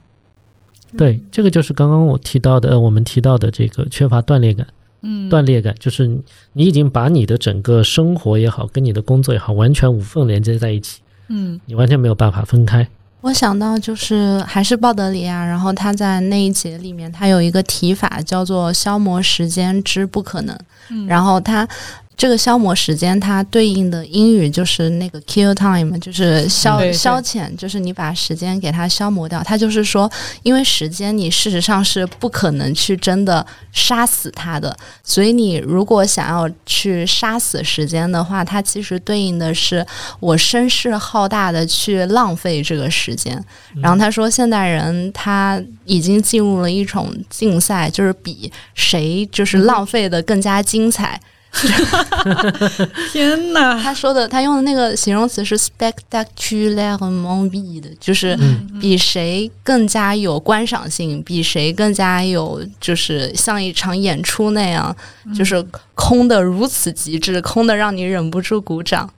[0.96, 4.66] 对，这个就是刚刚我提到的，呃我们提到的这个缺乏断裂感。
[5.02, 5.28] 嗯。
[5.28, 6.22] 断裂感就是你
[6.54, 11.60] 你已经把你的整个生活也好，跟你的工作也好，完全无缝连接在一起，嗯。
[11.66, 12.88] 你完全没有办法分开。
[13.20, 20.58] 我想到就是还是鲍德里亚，然后他在那一节里面，他有一个提法叫做“消磨时间之不可能”，
[20.90, 21.06] 嗯。
[21.06, 21.68] 然后他
[22.16, 29.42] 这个消磨时间，它对应的英语就是那个 kill time，就是消消遣，就是你把时间给它消磨掉。
[29.42, 30.10] 它就是说，
[30.42, 39.84] 因为时间你事实上是不可能去真的杀死它的，所以你如果想要去杀死时间的话，它其实对应的是
[40.20, 43.42] 我声势浩大的去浪费这个时间。
[43.80, 51.20] 然后他说，现代人他已经进入了一种竞赛，就是比谁就是浪费的更加精彩。
[53.12, 64.96] 天哪，他说的，他用的那个形容词是 spectacularement vide，就是嗯比谁更加有观赏性，比谁更加有就是像一场演出那样，
[65.36, 69.08] 就是空的如此极致，空的让你忍不住鼓掌。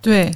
[0.00, 0.34] 对。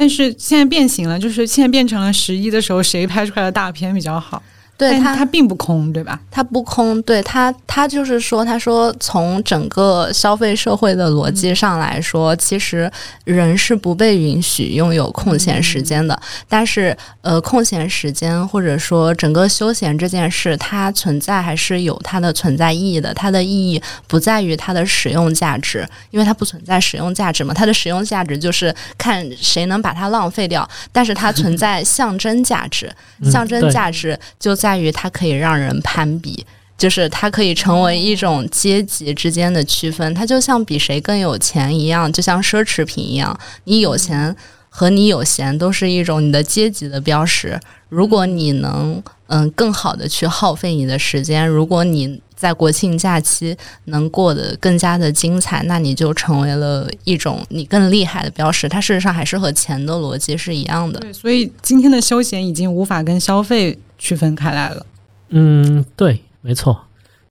[0.00, 4.40] 但是现在变形了，就是现在变成了十一的时候，谁拍出来的大片比较好？
[4.78, 6.18] 但对它它并不空，对吧？
[6.30, 12.90] 它不空，对它，它就是说，他说从整个消费社会的逻辑上来说，其实
[13.24, 16.18] 人是不被允许拥有空闲时间的。
[16.48, 23.12] 但是，呃，空闲时间或者说整个休闲这件事，它存在还是有它的存在意义的。
[23.14, 27.52] 它的意义不在于它的使用价值，因为它不存在使用价值嘛。
[27.52, 32.86] 它的使用价值就是看谁能把它浪费掉，但是它存在象征价值。
[33.20, 36.44] 嗯象征价值就在在于它可以让人攀比，
[36.76, 44.36] 就是它可以成为一种阶级之间的区分，它就像比谁更有钱一样，就像奢侈品一样，你有钱
[44.68, 47.58] 和你有闲都是一种你的阶级的标识。
[47.88, 53.56] 如果你能嗯更好的去耗费你的时间，如果你在国庆假期
[53.86, 58.68] 能过得更加的精彩，那你就成为了一种你更厉害的标识。
[58.68, 61.00] 它事实上还是和钱的逻辑是一样的。
[61.00, 64.86] 对，所以今天的休闲已经无法跟消费区分开来了。
[65.30, 66.80] 嗯，对，没错，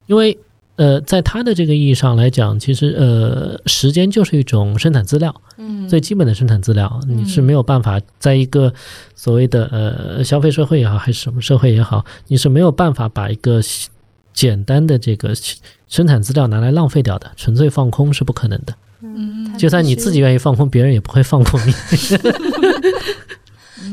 [0.06, 0.38] 因为
[0.76, 8.72] 呃，在他的这个意义上来讲，其实呃，时间就是一种生产资料，嗯最基本的生产资料，你是没有办法在一个
[9.16, 13.60] 所谓的呃消费社会也好，还是什么社会也好，你是没有办法把一个
[14.34, 15.34] 简单的这个
[15.88, 18.76] 生产资料拿来浪费掉的，纯粹放空是不可能的。
[19.02, 21.74] 嗯，就算你自己愿意放空，别人也不会放过你。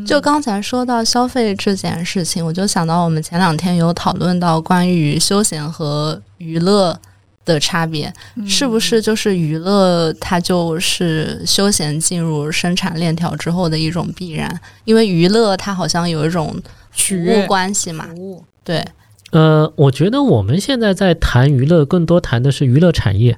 [0.06, 6.98] 就刚才说到消费这件事情，我就想到我们前两天有讨论到关于休闲和娱乐
[7.44, 8.12] 的差别，
[8.46, 14.60] 是不是就是娱乐它就是休闲进入生产链条之后的一种必然？
[14.84, 16.56] 因为娱乐它好像有一种
[16.90, 18.84] 服务关系嘛，服务，对，
[19.32, 23.36] 呃，我觉得我们现在在谈娱乐，更多谈的是娱乐产业，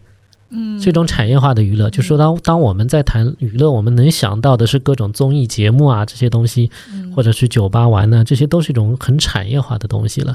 [0.51, 1.90] 嗯这种产业化的娱乐。
[1.90, 6.70] 就说当当我们在谈娱乐，我们能想到的是各种综艺节目啊这些东西，
[7.14, 10.34] 或者去酒吧玩呢，这些都是一种很产业化的东西了。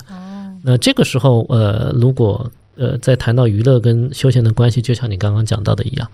[0.63, 6.07] 那这个时候，呃，如果呃在谈到娱乐跟休闲的关系，就像你刚刚讲到的一样。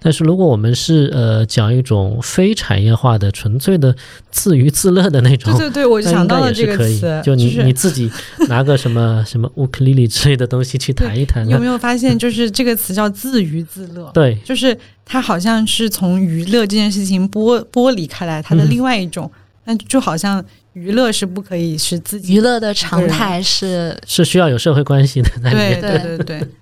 [0.00, 3.94] 但是如果我们是呃讲一种非产业化的、纯粹的
[4.30, 7.26] 自娱自乐的那种对，对对，我就想到了这也是可以个词，。
[7.26, 8.10] 就你是你自己
[8.48, 14.10] 拿个什么 什么乌克丽丽之类的东西去弹一弹你有啊，没有发现，就是这个词叫自娱自乐？
[14.14, 19.30] 对， 就是它好像是从娱乐这件事情剥剥离开来，它的嗯另外一种，
[19.64, 20.44] 那、就好像
[20.74, 25.80] 娱乐是不可以是自己娱乐的常态是，是需要有社会关系的在里对面。
[25.80, 26.48] 对对对，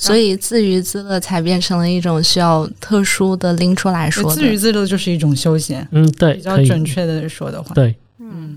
[0.00, 4.34] 所以自娱自乐才变成了一种需要特殊的拎出来说的。
[4.34, 7.74] 自娱自乐就是一种休闲，嗯，对，比较，准确的说的话。
[7.74, 8.56] 对，嗯，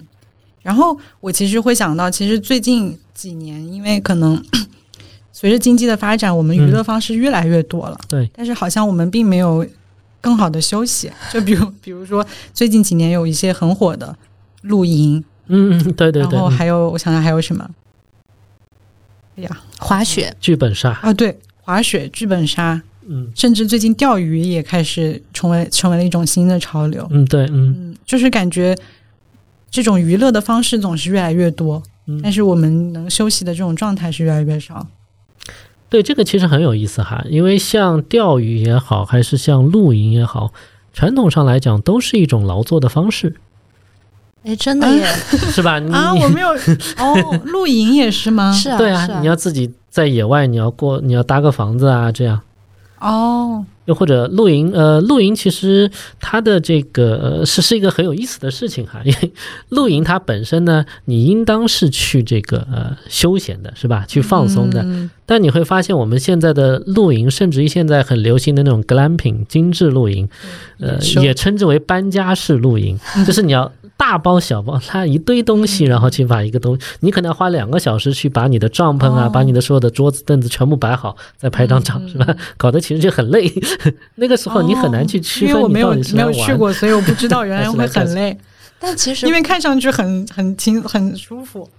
[0.61, 4.41] 然后我其实会想到，其实最近几年，因为可能
[5.33, 9.65] 随着经济的发展，我们娱乐方式越来越多了，对，但是好像我们并没有
[10.21, 11.11] 更好的休息。
[11.29, 14.15] 就比如，比如说最近几年有一些很火的
[14.61, 17.69] 露营，嗯，嗯对对对，嗯然后还有我想想还有什么？
[19.35, 19.49] 哎呀。
[19.79, 23.31] 滑雪，剧本杀，啊，对，滑雪、剧本杀，嗯。
[23.35, 27.07] 甚至最近钓鱼也开始成为成为了一种新的潮流。
[27.11, 27.75] 嗯，对，嗯。
[27.77, 28.75] 嗯，就是感觉
[29.69, 32.19] 这种娱乐的方式总是越来越多，嗯。
[32.21, 34.87] 但是我们能休息的这种状态是越来越少。
[35.89, 40.51] 对，这个其实很有意思哈，因为像钓鱼也好，还是像露营也好，
[40.91, 43.35] 传统上来讲都是一种劳作的方式，
[44.43, 45.05] 哎，真的耶，
[45.51, 45.79] 是吧？
[45.79, 46.49] 你啊，我没有
[46.99, 48.51] 哦，露营也是吗？
[48.51, 52.41] 是啊，对是啊，你要自己在野外，你要过，你要搭个房子啊，这样。
[52.99, 55.91] 哦，又或者露营，呃，露营其实
[56.21, 59.33] 它的这个呃是是一个很有意思的事情哈，因为
[59.69, 64.05] 露营它本身呢，你应当是去这个呃休闲的，是吧？
[64.07, 64.81] 去放松的。
[64.83, 70.27] 嗯但你会发现，我们现在的露营，甚至于现在很流行的那种 glamping 精致露营，
[70.79, 79.29] 呃，也称之为搬家式露营，就是你要大包小包拉一堆东西，然后去把一个东，你可能要花两个小时去把你的帐篷啊，哦。
[79.29, 82.35] 把你的所有的桌子凳子全部摆好，再拍张照，是吧？
[82.57, 83.51] 搞得其实就很累。
[84.15, 88.37] 那个时候你很难去区分哦因为我没有你到底是没有去过，所以我不知道原来会很 累，
[88.77, 91.69] 但其实因为看上去很很轻很舒服，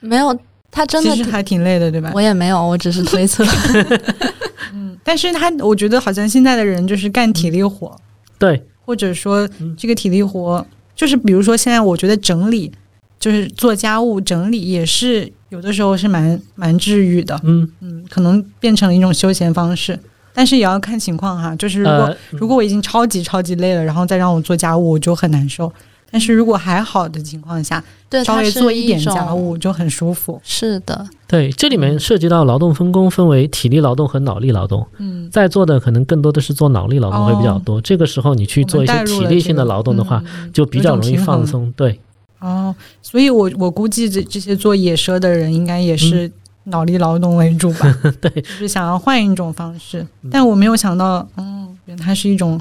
[0.00, 0.38] 没有，
[0.70, 2.12] 他真的其实还挺累的，对吧？
[2.14, 2.20] 我？
[2.20, 3.44] 也没有，我只是推测。
[4.72, 7.96] 嗯但是他我觉得好像现在的人就是干体力活，
[8.38, 9.74] 对，或者说嗯。
[9.76, 10.64] 这个体力活，
[10.94, 12.70] 就是比如说现在我觉得整理，
[13.18, 19.98] 就是做家务整理也是有的时候是蛮蛮治愈的，嗯，嗯，可能变成了一种休闲方式，
[20.32, 25.72] 但是也要看情况哈，就是如果、呃，如果我已经超级超级累了，然后再让我做家务，我就很难受。
[26.10, 30.40] 但是如果还好的情况下，对，稍微做一点家务就很舒服。
[30.42, 34.86] 是的，对，这里面涉及到劳动分工，分为体力劳动和脑力劳动。
[34.98, 41.46] 嗯，在座的可能更多的是做脑力劳动会比较多，这个时候你去做一些体力性的劳动的话，嗯就比较容易放。
[41.46, 41.72] 松。
[41.76, 42.00] 对，
[42.40, 46.30] 哦，所以我我估计这这些做野奢的人应该也是
[46.64, 47.98] 脑力劳动为主吧？
[48.20, 50.06] 对，就是想要换一种方式。
[50.30, 52.60] 但我没有想到，嗯，原来它是一种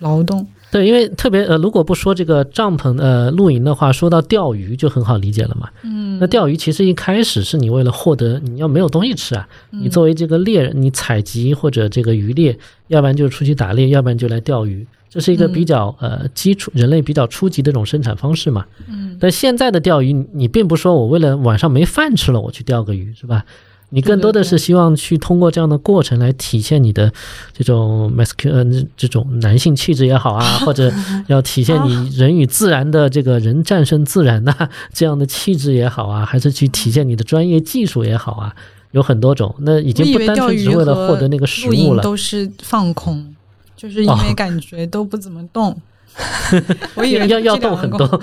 [0.00, 0.46] 劳动。
[0.70, 5.68] 对，因为特别呃，如果不说这个帐篷呃露营的话，说到钓鱼就很好理解了嘛。
[5.82, 12.58] 嗯那钓鱼其实一开始是你为了获得你要没有东西吃啊，嗯你作为这个猎人，你采集或者这个渔猎，
[12.88, 18.66] 要不然就出去打猎，要不然就来钓鱼，这是一个比较呃基础人类比较初级的这种生产方式嘛。
[18.88, 23.44] 嗯，但现在的钓鱼，你你并不说我为了晚上没饭吃了，我去钓个鱼，是吧？
[23.90, 27.10] 你更多的是希望去通过这样的过程来体现你的
[27.54, 30.92] 这种 masculine 呃这种男性气质也好啊， 或者
[31.26, 34.54] 要体现你人与自然的这个人战胜自然呐、
[34.92, 38.54] 这样的气质也好啊，还是去体现你的专业技术也好啊，
[38.92, 39.54] 有很多种。
[39.60, 42.02] 那已经不单纯只是为了获得那个食物了。
[42.02, 43.34] 都是放空，
[43.74, 45.80] 就是因哦为感觉都不怎么动。
[46.96, 48.20] 我以为要要动很多，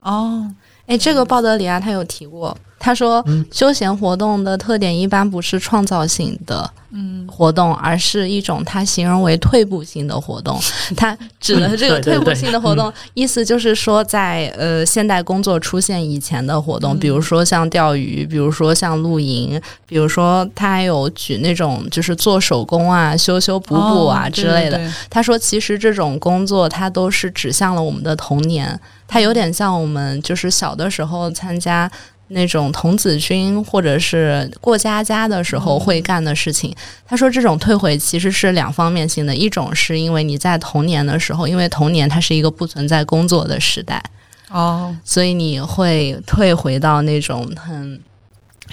[0.00, 0.50] 哦，
[0.86, 3.44] 哎，这个鲍德里亚他有提过，他说嗯。
[3.50, 7.26] 休闲活动的特点一般不是创造性的嗯。
[7.28, 10.58] 活动，而是一种他形容为退步性的活动。
[10.96, 24.78] 他指的这个退步性的活动，意思就是说在呃现代工作出现以前的活动，嗯比如说像钓鱼，比如说像露营，比如说他还有举那种就是做手工啊、修修补补啊哦之类的。
[24.78, 24.92] 对对对。
[25.10, 28.78] 他说，其实这种工作它都是指向了我们的童年，
[29.08, 31.90] 它有点像我们就是小的时候参加
[32.28, 36.74] 那种童子军或者是过家家的时候会干的事情。
[37.06, 44.02] 他说，这种退回其实是两方面性的，一种是因为你在童年的时候，因为童年它是一个不存在工作的时代，
[44.50, 48.00] 哦，所以你会退回到那种很。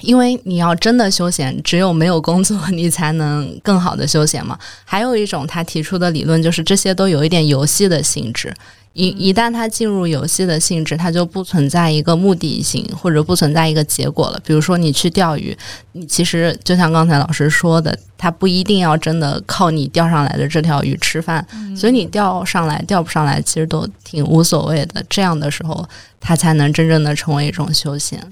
[0.03, 4.57] 因为你要真的休闲，只有没有工作，你才能更好的休闲嘛。
[4.85, 8.53] 还有一种他提出的理论就是，这些都有一点游戏的性质。
[8.95, 14.39] 一一旦它进入游戏的性质，它就不存在一个目的性，或者不存在一个结果了。
[14.45, 15.57] 比如说，你去钓鱼，
[15.93, 21.43] 你其实就像刚才老师说的，它不一定要真的靠你钓上来的这条鱼吃饭，
[21.75, 25.03] 所以你钓上来钓不上来，其实都挺无所谓的。
[25.09, 25.83] 这样的时候，
[26.19, 28.23] 它才能真正的成为一种休闲。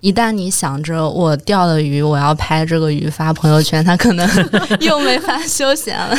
[0.00, 4.28] 一旦你想着我钓了鱼，我要拍这个鱼发朋友圈，他可能
[4.80, 6.18] 又没法休闲了。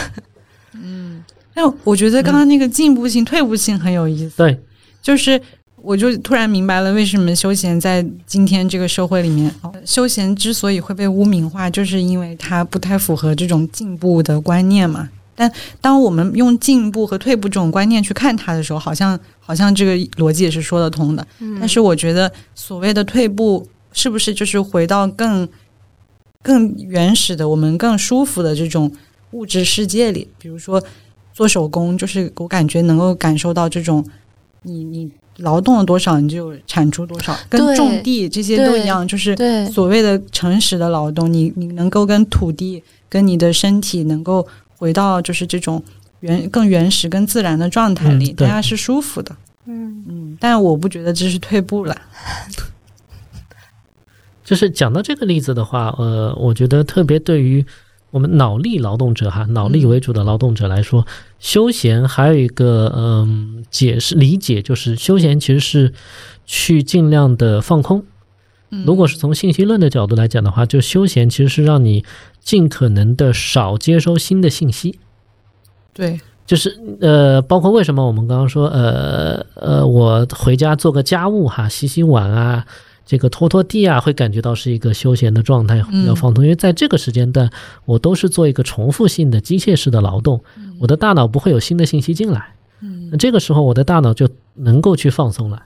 [0.74, 1.24] 嗯，
[1.54, 4.38] 哎我觉得刚刚那个进步性、退步性很有意思。
[4.38, 4.60] 对，
[5.02, 5.40] 就是
[5.82, 15.10] 我就突然明白了为什么休闲在今天这个社会里面，哦休闲之所以会被污名化，就是因为它不太符合这种进步的观念嘛。
[15.38, 21.26] 但当我们用进步和退步这种观念去看它的时候，好像好像这个逻辑也是说得通的。
[21.60, 25.48] 但是我觉得所谓的退步，是不是就是回到更
[26.42, 28.92] 更原始的、我们更舒服的这种
[29.32, 30.28] 物质世界里？
[30.40, 30.84] 比如说
[31.34, 34.04] 做手工，就是我感觉能够感受到这种
[34.64, 39.36] 你你劳动了多少，你就产出多少，跟种地这些都一样，就是
[39.72, 44.48] 所谓的诚实的劳动，你你能够跟土地、跟你的身体能够
[44.78, 45.84] 回到就是这种
[46.22, 49.36] 原更原始、更自然的状态里，大家是舒服的。
[49.66, 51.98] 嗯嗯，但我不觉得这是退步了。
[54.46, 57.66] 就是讲到这个例子的话，呃，我觉得特别对于
[58.12, 61.06] 我们脑力劳动者哈，脑力为主的劳动者来说，
[61.38, 65.94] 休闲还有一个嗯、解释理解，就是休闲其实是
[66.46, 68.06] 去尽量的放空。
[68.70, 72.04] 嗯如果是从信息论的角度来讲的话，就休闲其实是让你
[72.42, 75.00] 尽可能的少接收新的信息。
[75.94, 82.66] 对，就是呃，包括为什么我们刚刚说呃呃，我回家做个家务哈，洗洗碗啊，
[83.06, 86.44] 这个拖拖地啊，会感觉到是一个休闲的状态，比较放松。
[86.44, 87.50] 因为在这个时间段，
[87.86, 90.42] 我都是做一个重复性的机械式的劳动，
[90.80, 92.54] 我的大脑不会有新的信息进来。
[92.82, 95.64] 嗯那这个时候，我的大脑就能够去放松了。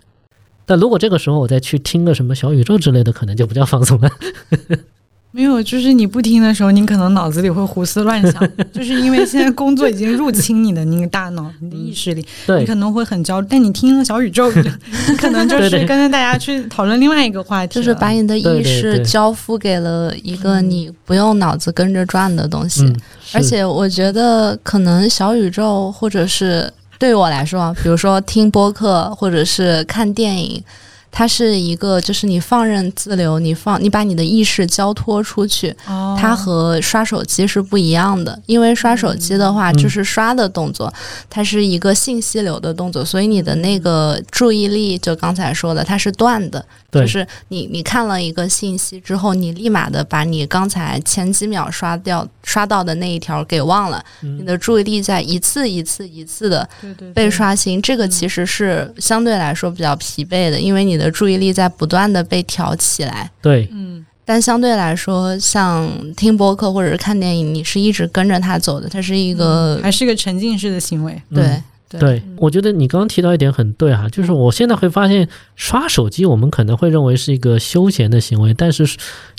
[0.71, 4.09] 但如果这个时候我再去听个什么小宇宙之类的，可能就不叫放松了。
[5.33, 12.25] 没有，就是你不听的时候，你可能脑子里会胡思乱想， 就是因为现在工作已经入侵你的那个大脑、你的意识里，
[12.57, 13.47] 你可能会很焦虑。
[13.49, 14.61] 但你听了小宇宙，你
[15.19, 22.83] 可能就是跟着大家去讨论另外一个话题，就是把你的意识交付给了一个你不用脑子跟着转的东西。
[22.83, 22.95] 嗯，
[23.33, 26.71] 而且我觉得，可能小宇宙或者是
[27.01, 30.63] 对于我来说，比如说听播客或者是看电影，
[31.11, 36.17] 它是一个就是你放任自流，你放你把你的意识交托出去，哦。
[36.19, 38.39] 它和刷手机是不一样的。
[38.45, 39.77] 因为刷手机的话，嗯。
[39.77, 40.91] 就是刷的动作，
[41.29, 46.63] 它是一个信息流的动作，所以你的那个注意力，就刚才说的，它是断的。
[46.91, 54.39] 就是你你看了一个信息之后，你立马的把你刚才前几秒刷掉刷到的那一条给忘了，嗯。
[54.39, 57.13] 你的注意力在一次一次一次的对对对。
[57.13, 63.29] 被刷新，这个其实是相对来说比较疲惫的，因为你的注意力在不断的被挑起来。
[63.41, 71.13] 对，嗯但相对来说，像听播客或者是看电影，你是一直跟着他走的，它是一个、还是一个沉浸式的行为。
[71.31, 78.87] 嗯对对，我觉得你刚刚提到一点很对哈，就是我现在会发现刷手机，我们可能会认为是一个休闲的行为，但是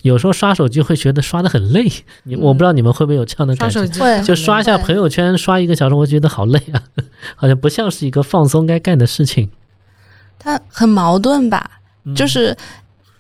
[0.02, 1.90] 有时候刷手机会觉得刷的很累。
[2.24, 3.72] 你我不知道你们会不会有这样的感觉？
[3.72, 6.82] 刷手机会就刷一下朋友圈，刷一个小时，我觉得好累啊，
[7.36, 9.48] 好像不像是一个放松该干的事情。
[10.42, 11.70] 它很矛盾吧？
[12.04, 12.56] 嗯就是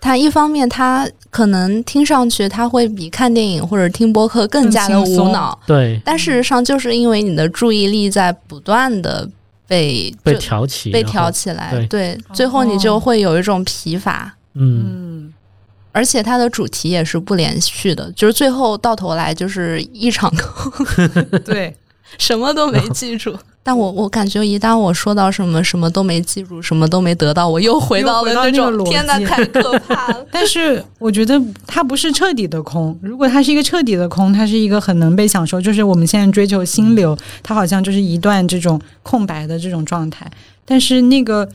[0.00, 9.28] 它一方面，它可能听上去它会比看电影或者听播客更加的无脑，对但事实上就是因为你的注意力在不断的
[9.68, 14.34] 被被就挑起，被挑起来，对对，最后你就会有一种疲乏。
[14.54, 15.34] 嗯，嗯，
[15.92, 20.84] 而且它的主题也是不连续的，就是最后到头来就是一场空。
[21.44, 21.74] 对，
[22.18, 23.36] 什么都没记住。
[23.64, 30.26] 但我我感觉一旦我说到什么什么都没记住，什么都没得到，我又回到了那种天呐，太可怕了。
[30.32, 32.98] 但是我觉得它不是彻底的空。
[33.00, 35.60] 如果它是一个彻底的空，它是一个很能被享受。
[35.60, 40.28] 就是我们现在追求心流，它好像就是一段这种空白的这种状态。
[40.64, 41.48] 但是那个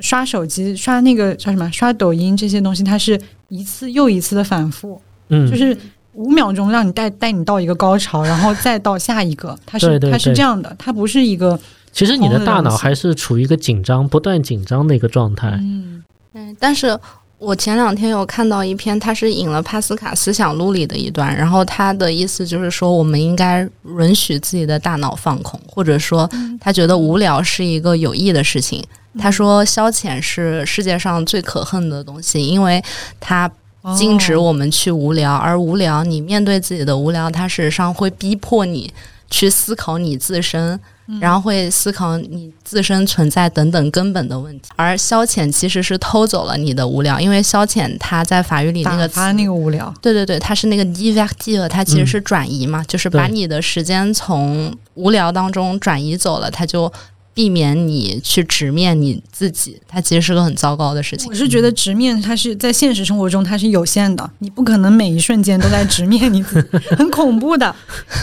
[0.00, 5.76] 刷手机、刷那个叫什么、刷抖音这些东西，它是一次又一次的反复，嗯，就是
[6.20, 11.58] 五秒钟让你带带你到一个高潮，然后再到下一个，它是对对它是这样的，它不是一个
[11.92, 15.48] 其实你的大脑还是处于一个紧张、不断紧张的一个状态。
[15.60, 16.04] 嗯。
[16.34, 16.96] 嗯，但是
[17.38, 23.68] 我前两天有看到一篇，它是引了帕斯卡思想录里的一段，然后他的意思就是说，我们应该
[23.98, 26.30] 允许自己的大脑放空，或者说
[26.60, 28.84] 他觉得无聊是一个有益的事情。
[29.18, 32.80] 他说，消遣是世界上最可恨的东西，因为
[33.18, 33.50] 它
[33.96, 34.42] 禁止哦。
[34.42, 38.92] 我们去无聊，而无聊，你面对自己的无聊，它事实上会逼迫你
[39.30, 40.78] 去思考你自身，
[41.20, 44.70] 然后会思考你自身存在等等根本的问题。
[44.76, 56.92] 而消遣其实是偷走了你的无聊，因为消遣它在法语里那个词打发那个无聊，对对对，它是那个 divertir，它其实是转移嘛，就是把你的时间从无聊当中转移走了，它就
[57.40, 61.34] 避免你去直面你自己，它其实是个很糟糕的事情我。
[61.34, 67.74] 是觉得直面它是在现实生活中它是有限的，你不可能每一瞬间都在直面你自己， 很恐怖的。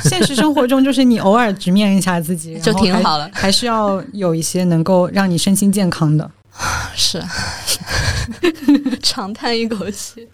[0.03, 6.29] 现实生活中就是你偶尔直面一下自己， 就挺好了还是要有一些能够让你身心健康的。
[6.95, 7.19] 是，
[9.01, 10.27] 长叹一口气，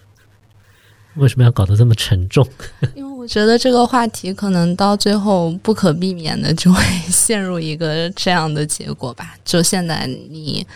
[1.14, 2.46] 为什么要搞得这么沉重？
[2.94, 9.34] 因为我觉得这个话题可能到最后不可避免的就会 陷入一个这样的结果吧。
[9.42, 10.66] 就现在你，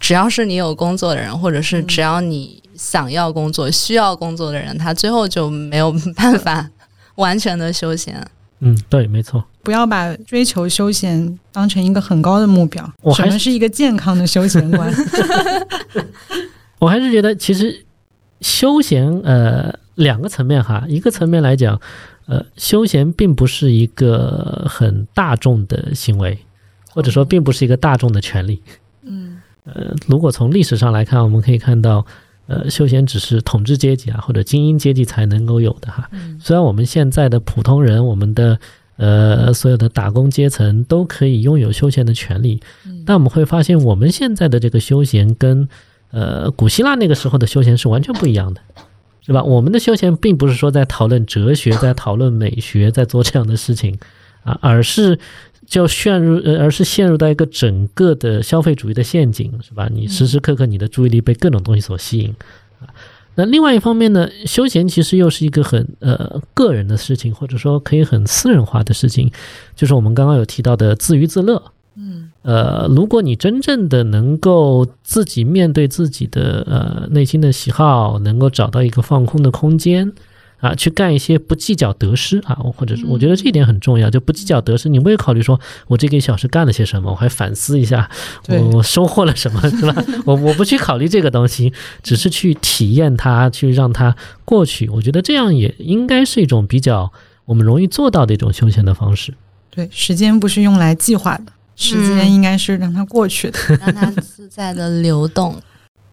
[0.00, 6.68] 只要是你有工作的人，或者是只要你想要工作、需要工作的人，他最后就没有 办法
[7.14, 8.20] 完全的休闲。
[8.58, 9.44] 嗯，对，没错。
[9.62, 12.92] 不要把追求休闲当成一个很高的目标。
[13.02, 14.92] 我还什么是一个健康的休闲观？
[16.80, 17.86] 我还是觉得，其实
[18.42, 20.84] 休闲，呃，两个层面哈。
[20.88, 21.80] 一个层面来讲，
[22.26, 26.36] 呃，休闲并不是一个很大众的行为，
[26.90, 28.60] 或者说并不是一个大众的权利。
[29.02, 32.04] 嗯，呃，如果从历史上来看，我们可以看到，
[32.46, 36.10] 呃，休闲只是统治阶级啊或者精英阶级才能够有的哈。
[36.40, 38.58] 虽然我们现在的普通人，我们的
[38.96, 42.60] 呃所有的打工阶层都可以拥有休闲的权利，
[43.06, 45.68] 但我们会发现，我们现在的这个休闲跟
[46.12, 48.60] 呃古希腊那个时候的休闲是完全不一样的。
[49.24, 49.40] 是吧？
[49.40, 53.96] 我们的休闲并不是说在讨论哲学，在讨论美学，在做这样的事情
[54.42, 55.16] 啊，而是
[55.64, 59.88] 就陷入，而是陷入到一个整个的消费主义的陷阱，是吧？
[59.92, 62.34] 你时时刻刻你的注意力被各种东西所吸引
[62.80, 62.90] 啊。
[63.36, 69.30] 那另外一方面呢，休闲其实又是一个很呃个人的事情，或者说可以很私人化的事情，
[69.76, 71.62] 就是我们刚刚有提到的自娱自乐。
[71.94, 80.12] 嗯，呃，如果你真正的能够自己面对自己的呃内心的喜好，能够找到一个放空的空间
[80.58, 88.08] 啊，去干一些不计较得失啊，或者是我觉得这一点很重要，就不计较得失，你不会考虑说我这个小时干了些什么，我还反思一下
[88.48, 90.04] 我我收获了什么， 是吧？
[90.24, 94.88] 我我不去考虑这个东西，只是去体验它，去让它过去。
[94.88, 97.12] 我觉得这样也应该是一种比较
[97.44, 99.34] 我们容易做到的一种休闲的方式。
[99.70, 101.46] 对，时间不是用来计划的，
[101.76, 103.58] 时间应该是让它过去的。
[103.80, 105.60] 让它自在的流动。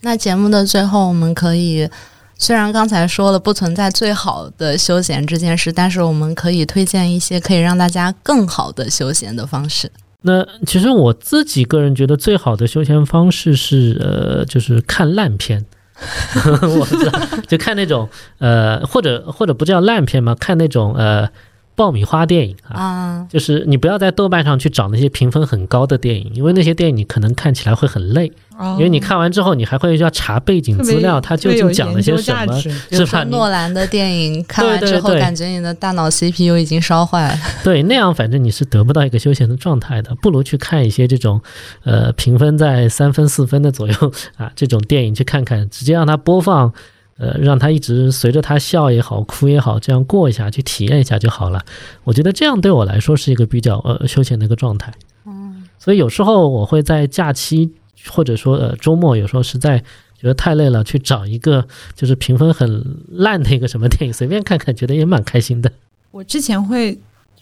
[0.02, 1.90] 那节目的最后，我们可以
[2.38, 9.91] 虽然刚才说了不存在最好的休闲这件事，但是我们可以推荐一些可以让大家更好的休闲的方式。
[10.22, 15.65] 那其实我自己个人觉得最好的休闲方式是呃，就是看烂片。
[16.61, 18.07] 我知道，就看那种
[18.38, 21.30] 呃，或者或者不叫烂片嘛，看那种呃
[21.80, 22.76] 爆米花电影啊。
[22.81, 32.76] 啊，就是你不要在豆瓣上去找那些评分很高的电影，因为那些电影你可能看起来会很累，因因为你看完之后你还会要查背景资料，它究竟讲了些什么，比是吧？
[32.91, 37.38] 如说诺兰的电影看完之后，感觉你的大脑 CPU 已经烧坏了。
[37.64, 41.41] 对，那样反正你是得不到一个休闲的状态的，不如去看一些这种，
[41.85, 43.93] 呃，评分在三分四分的左右
[44.35, 46.73] 啊这种电影去看看，直接让它播放，
[47.20, 51.62] 呃，让他一直随着他笑也好，哭也好，这样过一下，去体验一下就好了。
[52.06, 54.94] 我觉得这样对我来说是一个比较呃休闲的一个状态。
[55.26, 57.72] 嗯，所以有时候我会在假期
[58.08, 59.78] 或者说呃周末，有时候实在
[60.18, 65.70] 觉得太累了，去找一个就是评分很烂的一个什么电影，随便看看，觉得也蛮开心的。
[66.12, 66.98] 我之前会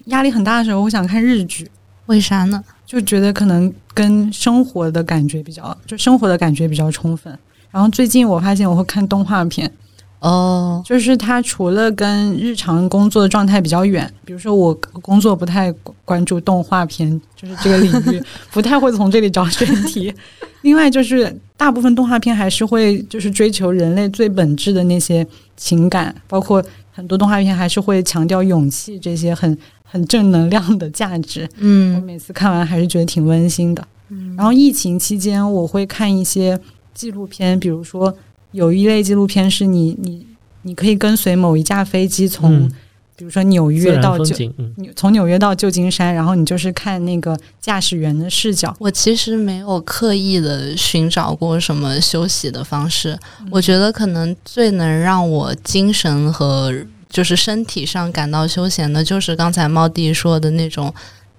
[0.06, 1.70] 压力很大的时候，我想看日剧，
[2.08, 2.64] 为啥呢？
[2.86, 7.38] 就觉得可能跟生活的感觉比较，就生活的感觉比较充分。
[7.72, 9.72] 然后最近我发现我会看动画片，
[10.20, 15.72] 哦，就是它除了跟日常工作的状态比较远，比如说我工作不太
[16.04, 20.14] 关注动画片，就是这个领域 不太会从这里找选题。
[20.64, 25.26] 另外就是大部分动画片还是会就是追求人类最本质的那些
[25.56, 31.48] 情感，包括很多动画片还是会强调勇气这些很很正能量的价值。
[31.60, 33.88] 嗯我嗯每次看完还是觉得挺温馨的。
[34.36, 36.60] 然后疫情期间，我会看一些
[36.98, 38.12] 纪录片，比如说
[38.52, 40.26] 有一类纪录片是你你
[40.64, 42.72] 你可以跟随某一架飞机从，嗯，
[43.16, 48.76] 比如说纽约到旧，风景，嗯，从纽约到旧金山，然后你就是看那个驾驶员的视角。
[48.80, 53.18] 我其实没有刻意的寻找过什么休息的方式，
[53.52, 56.74] 我觉得可能最能让我精神和
[57.08, 60.92] 就是身体上感到休闲的，就是刚才猫弟说的那种，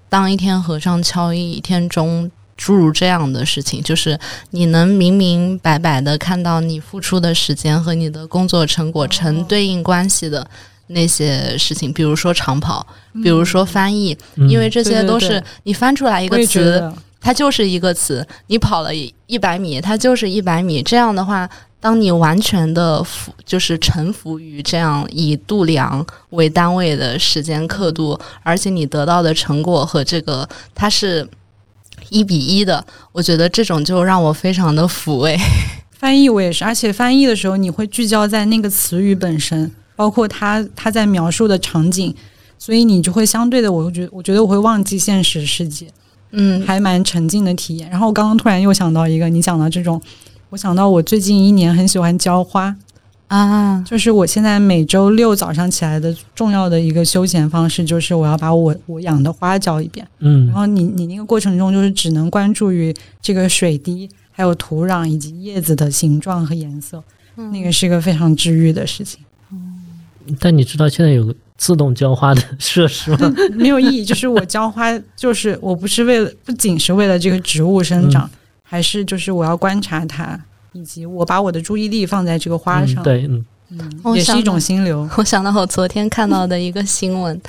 [0.09, 2.31] 当一天和尚敲一天钟。
[2.59, 4.19] 诸如这样的事情，就是
[4.51, 10.47] 你能明明白白的看到你付出的时间和你的工作成果成对应关系的
[10.89, 12.85] 那些事情，比如说长跑，
[13.23, 20.83] 比如说翻译，嗯因为这些都是你翻出来一个词，它就是一个词，你跑了一百米，它就是一百米。
[20.83, 21.49] 这样的话，
[21.79, 31.29] 当你完全的服，就是臣服于这样以度量为单位的时间刻度，而且你得到的成果和这个它是
[32.11, 35.39] 一比一的，我觉得这种就让我非常的抚慰。
[35.99, 42.15] 翻译我也是，而且翻译的时候你会聚焦在那个词语本身，包括他他在描述的场景，
[42.59, 45.89] 所以你就会相对的，我觉我觉得我会忘记现实世界。
[46.31, 47.89] 嗯，还蛮沉浸的体验。
[47.89, 50.01] 然后我刚刚突然又想到一个，你讲到这种，
[50.51, 52.77] 我想到我最近一年很喜欢浇花，
[53.29, 60.07] 啊，就是我现在每周六早上起来的重要的一个休闲方式，就是我要把我我养的花浇一遍。
[60.21, 67.03] 嗯然后你你那个过程中，就是只能关注于这个水滴，还有土壤以及叶子的形状和颜色，
[67.53, 69.21] 那个是一个非常治愈的事情。
[70.41, 73.33] 但你知道现在有个自动浇花的设施吗？
[73.55, 74.87] 没有意义，就是我浇花，
[75.17, 78.29] 就是我不是为了，不仅是为了这个植物生长，
[78.63, 80.39] 还是就是我要观察它，
[80.73, 85.09] 以及我把我的注意力放在这个花上，嗯，对，嗯嗯我想也是一种心流。
[85.17, 87.41] 我想到我昨天看到的一个新闻，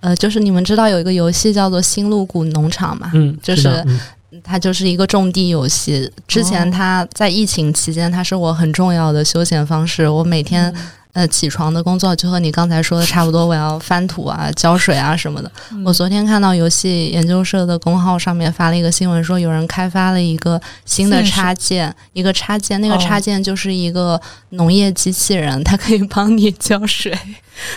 [0.00, 3.10] 呃，就是你们知道有一个游戏叫做《新露谷农场》嘛？
[3.14, 3.98] 嗯，就是嗯
[4.44, 6.10] 它就是一个种地游戏。
[6.28, 10.06] 之前它在疫情期间，它是我很重要的休闲方式。
[10.06, 10.72] 我每天、
[11.16, 15.50] 呃起床的工作就和你刚才说的差不多，我要翻土啊、浇水啊什么的。
[15.82, 24.20] 我昨天看到游戏研究社的公号上面发了一个新闻，说有人开发了一个新的插件，一个插件，那个哦插件就是一个
[24.50, 27.18] 农业机器人，它可以帮你浇水。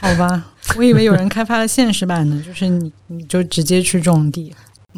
[0.01, 0.43] 好吧，
[0.75, 4.53] 我以为有人开发了现实版的，就是你你就直接去种地。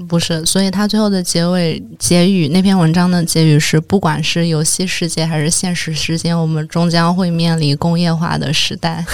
[0.08, 9.06] 不是，所以他最后的结尾结语，那篇文章的结语是：不管是游戏世界还是现实世界，我们终将会面临工业化的时代。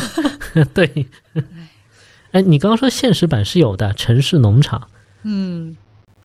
[0.72, 1.06] 对。
[2.32, 4.88] 哎，你刚刚说现实版是有的，城市农场。
[5.22, 5.76] 嗯，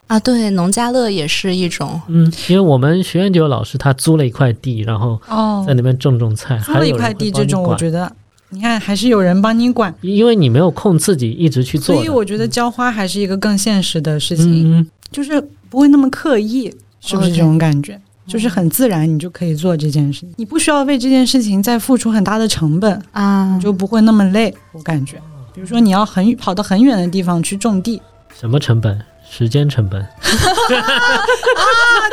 [0.06, 2.00] 啊，对，农家乐也是一种。
[2.08, 8.10] 嗯，因为我们学院就有老师，他租了一块地，然后哦在，那边种种菜，租了一块还有人会地这种，我觉得
[8.52, 17.98] 你看还是有人帮你管，因为你没有空自己一直去做，所以我觉得浇花还是一个更现实的事情，嗯，就是不会那么刻意，是不是这种感觉？
[18.24, 23.56] 就是很自然，你就可以做这件事情，你不需要为这件事情再付出很大的成本，啊。
[23.56, 24.54] 你就不会那么累。
[24.72, 25.16] 我感觉，
[25.52, 28.00] 比如说你要很跑到很远的地方去种地，
[28.38, 28.96] 什么成本？
[29.34, 30.08] 时间成本啊！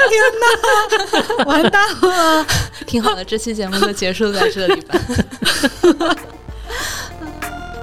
[0.07, 1.43] 天哪。
[1.43, 2.45] 完蛋了。
[2.87, 4.97] 挺好的，这期节目就结束在这里吧。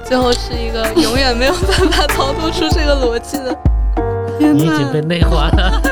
[0.06, 3.54] 最后是一个永远没有办法逃脱出这个逻辑的。
[4.38, 5.82] 天你已经被内化了。